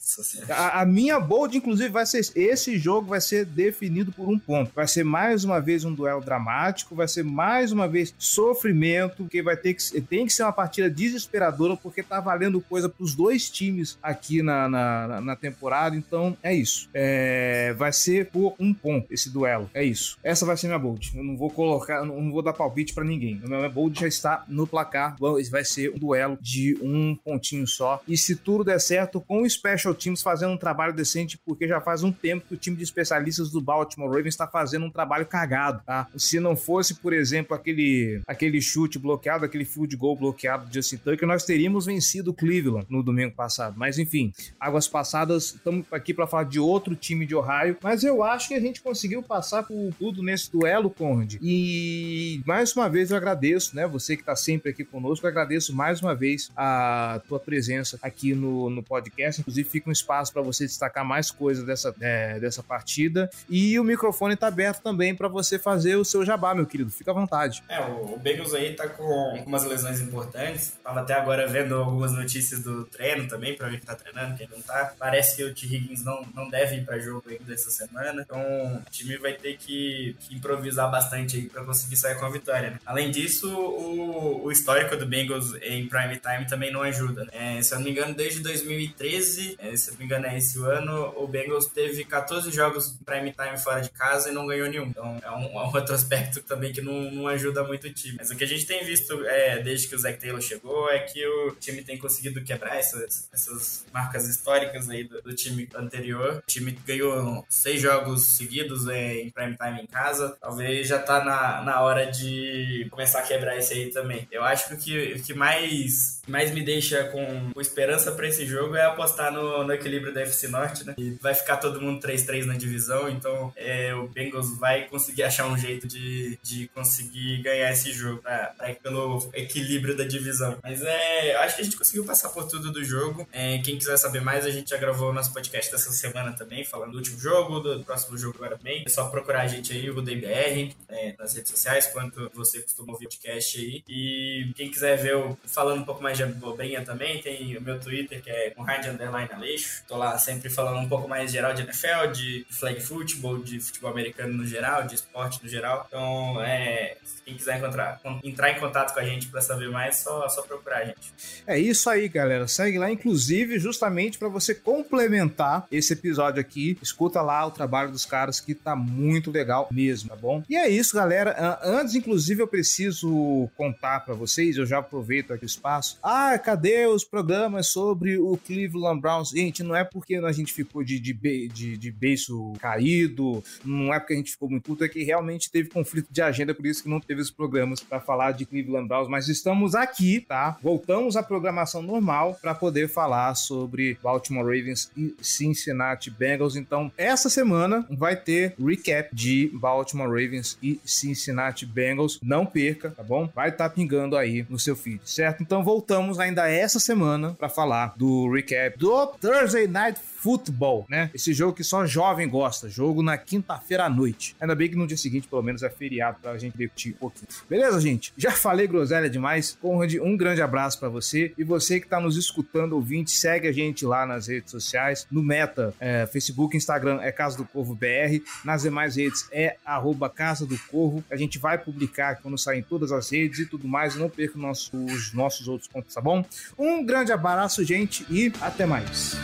A, 0.50 0.82
a 0.82 0.86
minha 0.86 1.18
bold, 1.18 1.56
inclusive, 1.56 1.88
vai 1.88 2.04
ser 2.04 2.20
esse 2.36 2.78
jogo 2.78 3.08
vai 3.08 3.20
ser 3.20 3.44
definido 3.46 4.12
por 4.12 4.28
um 4.28 4.38
ponto. 4.38 4.72
Vai 4.74 4.88
ser 4.88 5.04
mais 5.04 5.44
uma 5.44 5.60
vez 5.60 5.84
um 5.84 5.94
duelo 5.94 6.20
dramático, 6.20 6.94
vai 6.94 7.08
ser 7.08 7.22
mais 7.22 7.61
uma 7.70 7.86
vez 7.86 8.14
sofrimento, 8.18 9.26
que 9.28 9.42
vai 9.42 9.56
ter 9.56 9.74
que 9.74 10.00
tem 10.00 10.26
que 10.26 10.32
ser 10.32 10.42
uma 10.42 10.52
partida 10.52 10.90
desesperadora 10.90 11.76
porque 11.76 12.02
tá 12.02 12.20
valendo 12.20 12.60
coisa 12.60 12.88
pros 12.88 13.14
dois 13.14 13.50
times 13.50 13.98
aqui 14.02 14.42
na, 14.42 14.68
na, 14.68 15.20
na 15.20 15.36
temporada. 15.36 15.94
Então 15.94 16.36
é 16.42 16.54
isso. 16.54 16.88
É, 16.94 17.74
vai 17.74 17.92
ser 17.92 18.26
por 18.30 18.54
um 18.58 18.72
ponto 18.72 19.12
esse 19.12 19.30
duelo. 19.30 19.70
É 19.74 19.84
isso. 19.84 20.18
Essa 20.22 20.46
vai 20.46 20.56
ser 20.56 20.66
minha 20.66 20.78
bold. 20.78 21.12
Eu 21.14 21.22
não 21.22 21.36
vou 21.36 21.50
colocar, 21.50 22.04
não 22.04 22.30
vou 22.30 22.42
dar 22.42 22.52
palpite 22.52 22.94
para 22.94 23.04
ninguém. 23.04 23.40
O 23.44 23.48
meu 23.48 23.70
bold 23.70 24.00
já 24.00 24.08
está 24.08 24.44
no 24.48 24.66
placar. 24.66 25.16
Vai 25.50 25.64
ser 25.64 25.92
um 25.94 25.98
duelo 25.98 26.38
de 26.40 26.76
um 26.82 27.14
pontinho 27.14 27.66
só. 27.66 28.00
E 28.08 28.16
se 28.16 28.36
tudo 28.36 28.64
der 28.64 28.80
certo, 28.80 29.20
com 29.20 29.42
o 29.42 29.50
Special 29.50 29.94
Teams 29.94 30.22
fazendo 30.22 30.52
um 30.52 30.56
trabalho 30.56 30.94
decente, 30.94 31.38
porque 31.44 31.68
já 31.68 31.80
faz 31.80 32.02
um 32.02 32.12
tempo 32.12 32.46
que 32.48 32.54
o 32.54 32.56
time 32.56 32.76
de 32.76 32.82
especialistas 32.82 33.50
do 33.50 33.60
Baltimore 33.60 34.08
Ravens 34.08 34.28
está 34.34 34.46
fazendo 34.46 34.86
um 34.86 34.90
trabalho 34.90 35.26
cagado, 35.26 35.82
tá? 35.84 36.06
Se 36.16 36.40
não 36.40 36.56
fosse, 36.56 36.94
por 36.94 37.12
exemplo, 37.12 37.51
aquele, 37.54 38.20
aquele 38.26 38.60
chute 38.60 38.98
bloqueado, 38.98 39.44
aquele 39.44 39.64
field 39.64 39.96
goal 39.96 40.16
bloqueado 40.16 40.66
de 40.66 40.74
Justin 40.74 40.98
Tucker, 40.98 41.26
nós 41.26 41.44
teríamos 41.44 41.86
vencido 41.86 42.30
o 42.30 42.34
Cleveland 42.34 42.86
no 42.88 43.02
domingo 43.02 43.34
passado. 43.34 43.74
Mas 43.76 43.98
enfim, 43.98 44.32
águas 44.58 44.88
passadas, 44.88 45.54
estamos 45.54 45.84
aqui 45.90 46.14
para 46.14 46.26
falar 46.26 46.44
de 46.44 46.60
outro 46.60 46.94
time 46.94 47.26
de 47.26 47.34
Ohio, 47.34 47.76
mas 47.82 48.04
eu 48.04 48.22
acho 48.22 48.48
que 48.48 48.54
a 48.54 48.60
gente 48.60 48.80
conseguiu 48.80 49.22
passar 49.22 49.62
por 49.62 49.92
tudo 49.98 50.22
nesse 50.22 50.50
duelo, 50.50 50.90
Conde. 50.90 51.38
E 51.42 52.40
mais 52.46 52.74
uma 52.74 52.88
vez 52.88 53.10
eu 53.10 53.16
agradeço, 53.16 53.74
né? 53.74 53.86
Você 53.86 54.16
que 54.16 54.22
está 54.22 54.36
sempre 54.36 54.70
aqui 54.70 54.84
conosco, 54.84 55.26
eu 55.26 55.30
agradeço 55.30 55.74
mais 55.74 56.00
uma 56.00 56.14
vez 56.14 56.50
a 56.56 57.20
tua 57.26 57.40
presença 57.40 57.98
aqui 58.02 58.34
no, 58.34 58.70
no 58.70 58.82
podcast. 58.82 59.40
Inclusive, 59.40 59.68
fica 59.68 59.88
um 59.88 59.92
espaço 59.92 60.32
para 60.32 60.42
você 60.42 60.64
destacar 60.64 61.04
mais 61.04 61.30
coisas 61.30 61.64
dessa, 61.64 61.94
é, 62.00 62.38
dessa 62.38 62.62
partida. 62.62 63.30
E 63.48 63.78
o 63.78 63.84
microfone 63.84 64.34
está 64.34 64.48
aberto 64.48 64.82
também 64.82 65.14
para 65.14 65.28
você 65.28 65.58
fazer 65.58 65.96
o 65.96 66.04
seu 66.04 66.24
jabá, 66.24 66.54
meu 66.54 66.66
querido. 66.66 66.90
Fica 66.90 67.10
à 67.10 67.14
vontade. 67.14 67.41
É, 67.68 67.80
o 67.80 68.18
Bengals 68.18 68.54
aí 68.54 68.74
tá 68.74 68.88
com 68.88 69.42
umas 69.46 69.64
lesões 69.64 70.00
importantes. 70.00 70.74
Tava 70.82 71.00
até 71.00 71.14
agora 71.14 71.46
vendo 71.46 71.74
algumas 71.76 72.12
notícias 72.12 72.62
do 72.62 72.84
treino 72.84 73.26
também, 73.28 73.56
para 73.56 73.68
ver 73.68 73.78
quem 73.78 73.86
tá 73.86 73.94
treinando, 73.94 74.36
quem 74.36 74.48
não 74.48 74.60
tá. 74.60 74.94
Parece 74.98 75.36
que 75.36 75.44
o 75.44 75.54
T. 75.54 75.66
Higgins 75.66 76.04
não, 76.04 76.26
não 76.34 76.48
deve 76.48 76.76
ir 76.76 76.84
para 76.84 76.98
jogo 76.98 77.24
ainda 77.28 77.52
essa 77.52 77.70
semana. 77.70 78.22
Então, 78.22 78.40
o 78.40 78.90
time 78.90 79.16
vai 79.16 79.32
ter 79.34 79.56
que, 79.56 80.16
que 80.20 80.34
improvisar 80.34 80.90
bastante 80.90 81.36
aí 81.36 81.48
para 81.48 81.64
conseguir 81.64 81.96
sair 81.96 82.16
com 82.16 82.26
a 82.26 82.30
vitória. 82.30 82.70
Né? 82.70 82.78
Além 82.84 83.10
disso, 83.10 83.52
o, 83.52 84.44
o 84.44 84.52
histórico 84.52 84.96
do 84.96 85.06
Bengals 85.06 85.54
em 85.62 85.86
prime 85.88 86.18
time 86.18 86.46
também 86.46 86.72
não 86.72 86.82
ajuda. 86.82 87.24
Né? 87.24 87.58
É, 87.58 87.62
se 87.62 87.74
eu 87.74 87.78
não 87.78 87.84
me 87.84 87.90
engano, 87.90 88.14
desde 88.14 88.40
2013, 88.40 89.56
é, 89.58 89.76
se 89.76 89.90
eu 89.90 89.92
não 89.92 89.98
me 90.00 90.04
engano 90.04 90.26
é 90.26 90.38
esse 90.38 90.58
ano, 90.58 91.12
o 91.16 91.26
Bengals 91.26 91.66
teve 91.66 92.04
14 92.04 92.50
jogos 92.50 92.94
prime 93.04 93.32
time 93.32 93.58
fora 93.58 93.80
de 93.80 93.90
casa 93.90 94.30
e 94.30 94.32
não 94.32 94.46
ganhou 94.46 94.68
nenhum. 94.68 94.86
Então 94.86 95.18
é 95.22 95.30
um, 95.30 95.60
é 95.60 95.64
um 95.64 95.74
outro 95.74 95.94
aspecto 95.94 96.42
também 96.42 96.72
que 96.72 96.80
não, 96.80 97.10
não, 97.10 97.28
ajuda 97.32 97.64
muito 97.64 97.86
o 97.86 97.92
time. 97.92 98.16
Mas 98.18 98.30
o 98.30 98.36
que 98.36 98.44
a 98.44 98.46
gente 98.46 98.66
tem 98.66 98.84
visto 98.84 99.24
é, 99.26 99.62
desde 99.62 99.88
que 99.88 99.94
o 99.94 99.98
Zach 99.98 100.18
Taylor 100.18 100.40
chegou 100.40 100.90
é 100.90 101.00
que 101.00 101.26
o 101.26 101.52
time 101.52 101.82
tem 101.82 101.98
conseguido 101.98 102.42
quebrar 102.42 102.76
essas, 102.76 103.28
essas 103.32 103.84
marcas 103.92 104.28
históricas 104.28 104.88
aí 104.88 105.04
do, 105.04 105.20
do, 105.22 105.34
time 105.34 105.68
anterior. 105.74 106.38
O 106.38 106.46
time 106.46 106.76
ganhou 106.86 107.44
seis 107.48 107.80
jogos 107.80 108.36
seguidos 108.36 108.88
é, 108.88 109.20
em 109.20 109.30
prime 109.30 109.56
time 109.56 109.82
em 109.82 109.86
casa. 109.86 110.36
Talvez 110.40 110.86
já 110.88 110.98
tá 110.98 111.24
na, 111.24 111.62
na 111.62 111.80
hora 111.80 112.10
de 112.10 112.86
começar 112.90 113.20
a 113.20 113.22
quebrar 113.22 113.56
esse 113.56 113.74
aí 113.74 113.90
também. 113.90 114.26
Eu 114.30 114.44
acho 114.44 114.68
que 114.68 114.74
o 114.74 114.78
que, 114.78 115.22
que 115.22 115.34
mais, 115.34 116.20
mais 116.26 116.50
me 116.50 116.62
deixa 116.62 117.04
com, 117.04 117.52
com 117.52 117.60
esperança 117.60 118.12
para 118.12 118.28
esse 118.28 118.46
jogo 118.46 118.76
é 118.76 118.84
apostar 118.84 119.32
no, 119.32 119.64
no 119.64 119.72
equilíbrio 119.72 120.12
da 120.12 120.22
FC 120.22 120.48
Norte, 120.48 120.84
né? 120.84 120.94
E 120.98 121.10
vai 121.20 121.34
ficar 121.34 121.56
todo 121.56 121.80
mundo 121.80 122.00
3-3 122.06 122.44
na 122.44 122.54
divisão, 122.54 123.08
então 123.08 123.52
é, 123.56 123.94
o 123.94 124.08
Bengals 124.08 124.58
vai 124.58 124.86
conseguir 124.86 125.22
achar 125.22 125.46
um 125.46 125.56
jeito 125.56 125.86
de, 125.86 126.38
de 126.42 126.68
conseguir 126.68 127.21
ganhar 127.42 127.70
esse 127.72 127.92
jogo 127.92 128.22
pra 128.22 128.70
ir 128.70 128.76
pelo 128.76 129.30
equilíbrio 129.34 129.96
da 129.96 130.04
divisão. 130.04 130.58
Mas 130.62 130.82
é, 130.82 131.36
acho 131.36 131.56
que 131.56 131.62
a 131.62 131.64
gente 131.64 131.76
conseguiu 131.76 132.04
passar 132.04 132.28
por 132.30 132.46
tudo 132.48 132.72
do 132.72 132.84
jogo. 132.84 133.26
É, 133.32 133.58
quem 133.58 133.78
quiser 133.78 133.96
saber 133.96 134.20
mais, 134.20 134.44
a 134.44 134.50
gente 134.50 134.70
já 134.70 134.76
gravou 134.76 135.10
o 135.10 135.12
nosso 135.12 135.32
podcast 135.32 135.70
dessa 135.70 135.90
semana 135.92 136.32
também, 136.32 136.64
falando 136.64 136.92
do 136.92 136.98
último 136.98 137.18
jogo, 137.18 137.60
do 137.60 137.84
próximo 137.84 138.16
jogo 138.16 138.36
agora 138.36 138.56
também. 138.56 138.82
É 138.86 138.88
só 138.88 139.08
procurar 139.08 139.42
a 139.42 139.46
gente 139.46 139.72
aí, 139.72 139.88
o 139.88 139.94
RudeiBR, 139.94 140.74
é, 140.88 141.14
nas 141.18 141.34
redes 141.34 141.50
sociais, 141.50 141.86
quanto 141.86 142.30
você 142.34 142.60
costuma 142.60 142.92
ouvir 142.92 143.06
o 143.06 143.08
podcast 143.08 143.58
aí. 143.58 143.82
E 143.88 144.52
quem 144.54 144.70
quiser 144.70 144.96
ver 144.96 145.12
eu 145.12 145.38
falando 145.46 145.82
um 145.82 145.84
pouco 145.84 146.02
mais 146.02 146.16
de 146.16 146.24
abobrinha 146.24 146.84
também, 146.84 147.20
tem 147.20 147.56
o 147.56 147.60
meu 147.60 147.78
Twitter, 147.78 148.22
que 148.22 148.30
é 148.30 148.50
com 148.50 148.62
Hard 148.62 148.86
Underline 148.86 149.30
Aleixo. 149.32 149.82
Tô 149.86 149.96
lá 149.96 150.16
sempre 150.18 150.48
falando 150.50 150.78
um 150.78 150.88
pouco 150.88 151.08
mais 151.08 151.30
geral 151.30 151.54
de 151.54 151.62
NFL, 151.62 152.12
de 152.12 152.46
flag 152.50 152.80
football, 152.80 153.38
de 153.38 153.60
futebol 153.60 153.90
americano 153.90 154.34
no 154.34 154.46
geral, 154.46 154.84
de 154.84 154.94
esporte 154.94 155.42
no 155.42 155.48
geral. 155.48 155.84
Então, 155.88 156.42
é, 156.42 156.96
quem 157.24 157.36
quiser 157.36 157.58
encontrar, 157.58 158.00
entrar 158.22 158.50
em 158.50 158.58
contato 158.58 158.92
com 158.92 159.00
a 159.00 159.04
gente 159.04 159.28
para 159.28 159.40
saber 159.40 159.70
mais, 159.70 159.96
só, 159.96 160.28
só 160.28 160.42
procurar 160.42 160.78
a 160.78 160.84
gente. 160.86 161.12
É 161.46 161.58
isso 161.58 161.88
aí, 161.88 162.08
galera. 162.08 162.48
Segue 162.48 162.78
lá, 162.78 162.90
inclusive, 162.90 163.58
justamente 163.58 164.18
para 164.18 164.28
você 164.28 164.54
complementar 164.54 165.66
esse 165.70 165.92
episódio 165.92 166.40
aqui. 166.40 166.78
Escuta 166.82 167.20
lá 167.22 167.46
o 167.46 167.50
trabalho 167.50 167.90
dos 167.90 168.04
caras 168.04 168.40
que 168.40 168.54
tá 168.54 168.74
muito 168.74 169.30
legal 169.30 169.68
mesmo, 169.70 170.10
tá 170.10 170.16
bom? 170.16 170.42
E 170.48 170.56
é 170.56 170.68
isso, 170.68 170.94
galera. 170.94 171.58
Antes, 171.62 171.94
inclusive, 171.94 172.42
eu 172.42 172.48
preciso 172.48 173.48
contar 173.56 174.00
para 174.00 174.14
vocês, 174.14 174.56
eu 174.56 174.66
já 174.66 174.78
aproveito 174.78 175.32
aqui 175.32 175.44
o 175.44 175.46
espaço. 175.46 175.98
Ah, 176.02 176.38
cadê 176.38 176.86
os 176.86 177.04
programas 177.04 177.68
sobre 177.68 178.18
o 178.18 178.36
Cleveland 178.36 179.00
Browns? 179.00 179.30
Gente, 179.30 179.62
não 179.62 179.74
é 179.74 179.84
porque 179.84 180.16
a 180.16 180.32
gente 180.32 180.52
ficou 180.52 180.82
de, 180.82 180.98
de, 180.98 181.12
de, 181.48 181.76
de 181.76 181.90
beiço 181.90 182.52
caído, 182.58 183.42
não 183.64 183.92
é 183.92 183.98
porque 183.98 184.14
a 184.14 184.16
gente 184.16 184.32
ficou 184.32 184.48
muito 184.48 184.62
puto, 184.62 184.84
é 184.84 184.88
que 184.88 185.02
realmente 185.02 185.50
teve 185.50 185.68
conflito 185.68 186.08
de 186.10 186.22
agenda, 186.22 186.54
por 186.54 186.66
isso 186.66 186.82
que 186.82 186.88
não 186.88 187.00
teve 187.06 187.20
os 187.20 187.30
programas 187.30 187.80
para 187.80 188.00
falar 188.00 188.32
de 188.32 188.46
Cleveland 188.46 188.88
Browns, 188.88 189.08
mas 189.08 189.28
estamos 189.28 189.74
aqui, 189.74 190.20
tá? 190.20 190.56
Voltamos 190.62 191.16
à 191.16 191.22
programação 191.22 191.82
normal 191.82 192.38
para 192.40 192.54
poder 192.54 192.88
falar 192.88 193.34
sobre 193.34 193.96
Baltimore 194.02 194.44
Ravens 194.44 194.90
e 194.96 195.14
Cincinnati 195.20 196.10
Bengals. 196.10 196.56
Então, 196.56 196.90
essa 196.96 197.28
semana 197.28 197.86
vai 197.90 198.16
ter 198.16 198.54
recap 198.58 199.14
de 199.14 199.50
Baltimore 199.54 200.08
Ravens 200.08 200.58
e 200.62 200.80
Cincinnati 200.84 201.66
Bengals. 201.66 202.18
Não 202.22 202.46
perca, 202.46 202.90
tá 202.90 203.02
bom? 203.02 203.28
Vai 203.34 203.50
estar 203.50 203.68
tá 203.68 203.74
pingando 203.74 204.16
aí 204.16 204.46
no 204.48 204.58
seu 204.58 204.76
feed, 204.76 205.00
certo? 205.04 205.42
Então, 205.42 205.62
voltamos 205.62 206.18
ainda 206.18 206.48
essa 206.48 206.78
semana 206.78 207.34
para 207.38 207.48
falar 207.48 207.94
do 207.96 208.30
recap 208.30 208.78
do 208.78 209.06
Thursday 209.06 209.66
Night 209.66 210.00
Football, 210.22 210.86
né? 210.88 211.10
Esse 211.12 211.32
jogo 211.32 211.52
que 211.52 211.64
só 211.64 211.84
jovem 211.84 212.28
gosta, 212.28 212.68
jogo 212.68 213.02
na 213.02 213.18
quinta-feira 213.18 213.86
à 213.86 213.90
noite. 213.90 214.36
Ainda 214.40 214.54
bem 214.54 214.68
que 214.68 214.76
no 214.76 214.86
dia 214.86 214.96
seguinte, 214.96 215.26
pelo 215.26 215.42
menos, 215.42 215.64
é 215.64 215.68
feriado 215.68 216.18
pra 216.22 216.38
gente 216.38 216.52
divertir 216.52 216.94
um 216.94 216.98
pouquinho. 216.98 217.26
Beleza, 217.50 217.80
gente? 217.80 218.12
Já 218.16 218.30
falei 218.30 218.68
groselha 218.68 219.10
demais. 219.10 219.58
Conrad, 219.60 219.94
um 219.96 220.16
grande 220.16 220.40
abraço 220.40 220.78
para 220.78 220.88
você. 220.88 221.32
E 221.36 221.42
você 221.42 221.80
que 221.80 221.88
tá 221.88 221.98
nos 221.98 222.16
escutando, 222.16 222.74
ouvinte, 222.74 223.10
segue 223.10 223.48
a 223.48 223.52
gente 223.52 223.84
lá 223.84 224.06
nas 224.06 224.28
redes 224.28 224.52
sociais. 224.52 225.08
No 225.10 225.24
Meta, 225.24 225.74
é, 225.80 226.06
Facebook, 226.06 226.56
Instagram 226.56 227.00
é 227.02 227.10
Casa 227.10 227.36
do 227.36 227.44
Corvo 227.44 227.74
BR. 227.74 228.22
Nas 228.44 228.62
demais 228.62 228.94
redes 228.94 229.28
é 229.32 229.56
arroba 229.64 230.08
Casa 230.08 230.46
do 230.46 230.56
Corvo. 230.70 231.02
A 231.10 231.16
gente 231.16 231.36
vai 231.36 231.58
publicar 231.58 232.20
quando 232.22 232.38
sair 232.38 232.62
todas 232.62 232.92
as 232.92 233.10
redes 233.10 233.40
e 233.40 233.46
tudo 233.46 233.66
mais. 233.66 233.96
Não 233.96 234.08
perca 234.08 234.38
nossos, 234.38 234.70
os 234.72 235.12
nossos 235.12 235.48
outros 235.48 235.68
contos, 235.68 235.92
tá 235.92 236.00
bom? 236.00 236.24
Um 236.56 236.84
grande 236.86 237.10
abraço, 237.10 237.64
gente, 237.64 238.06
e 238.08 238.32
até 238.40 238.64
mais. 238.64 239.16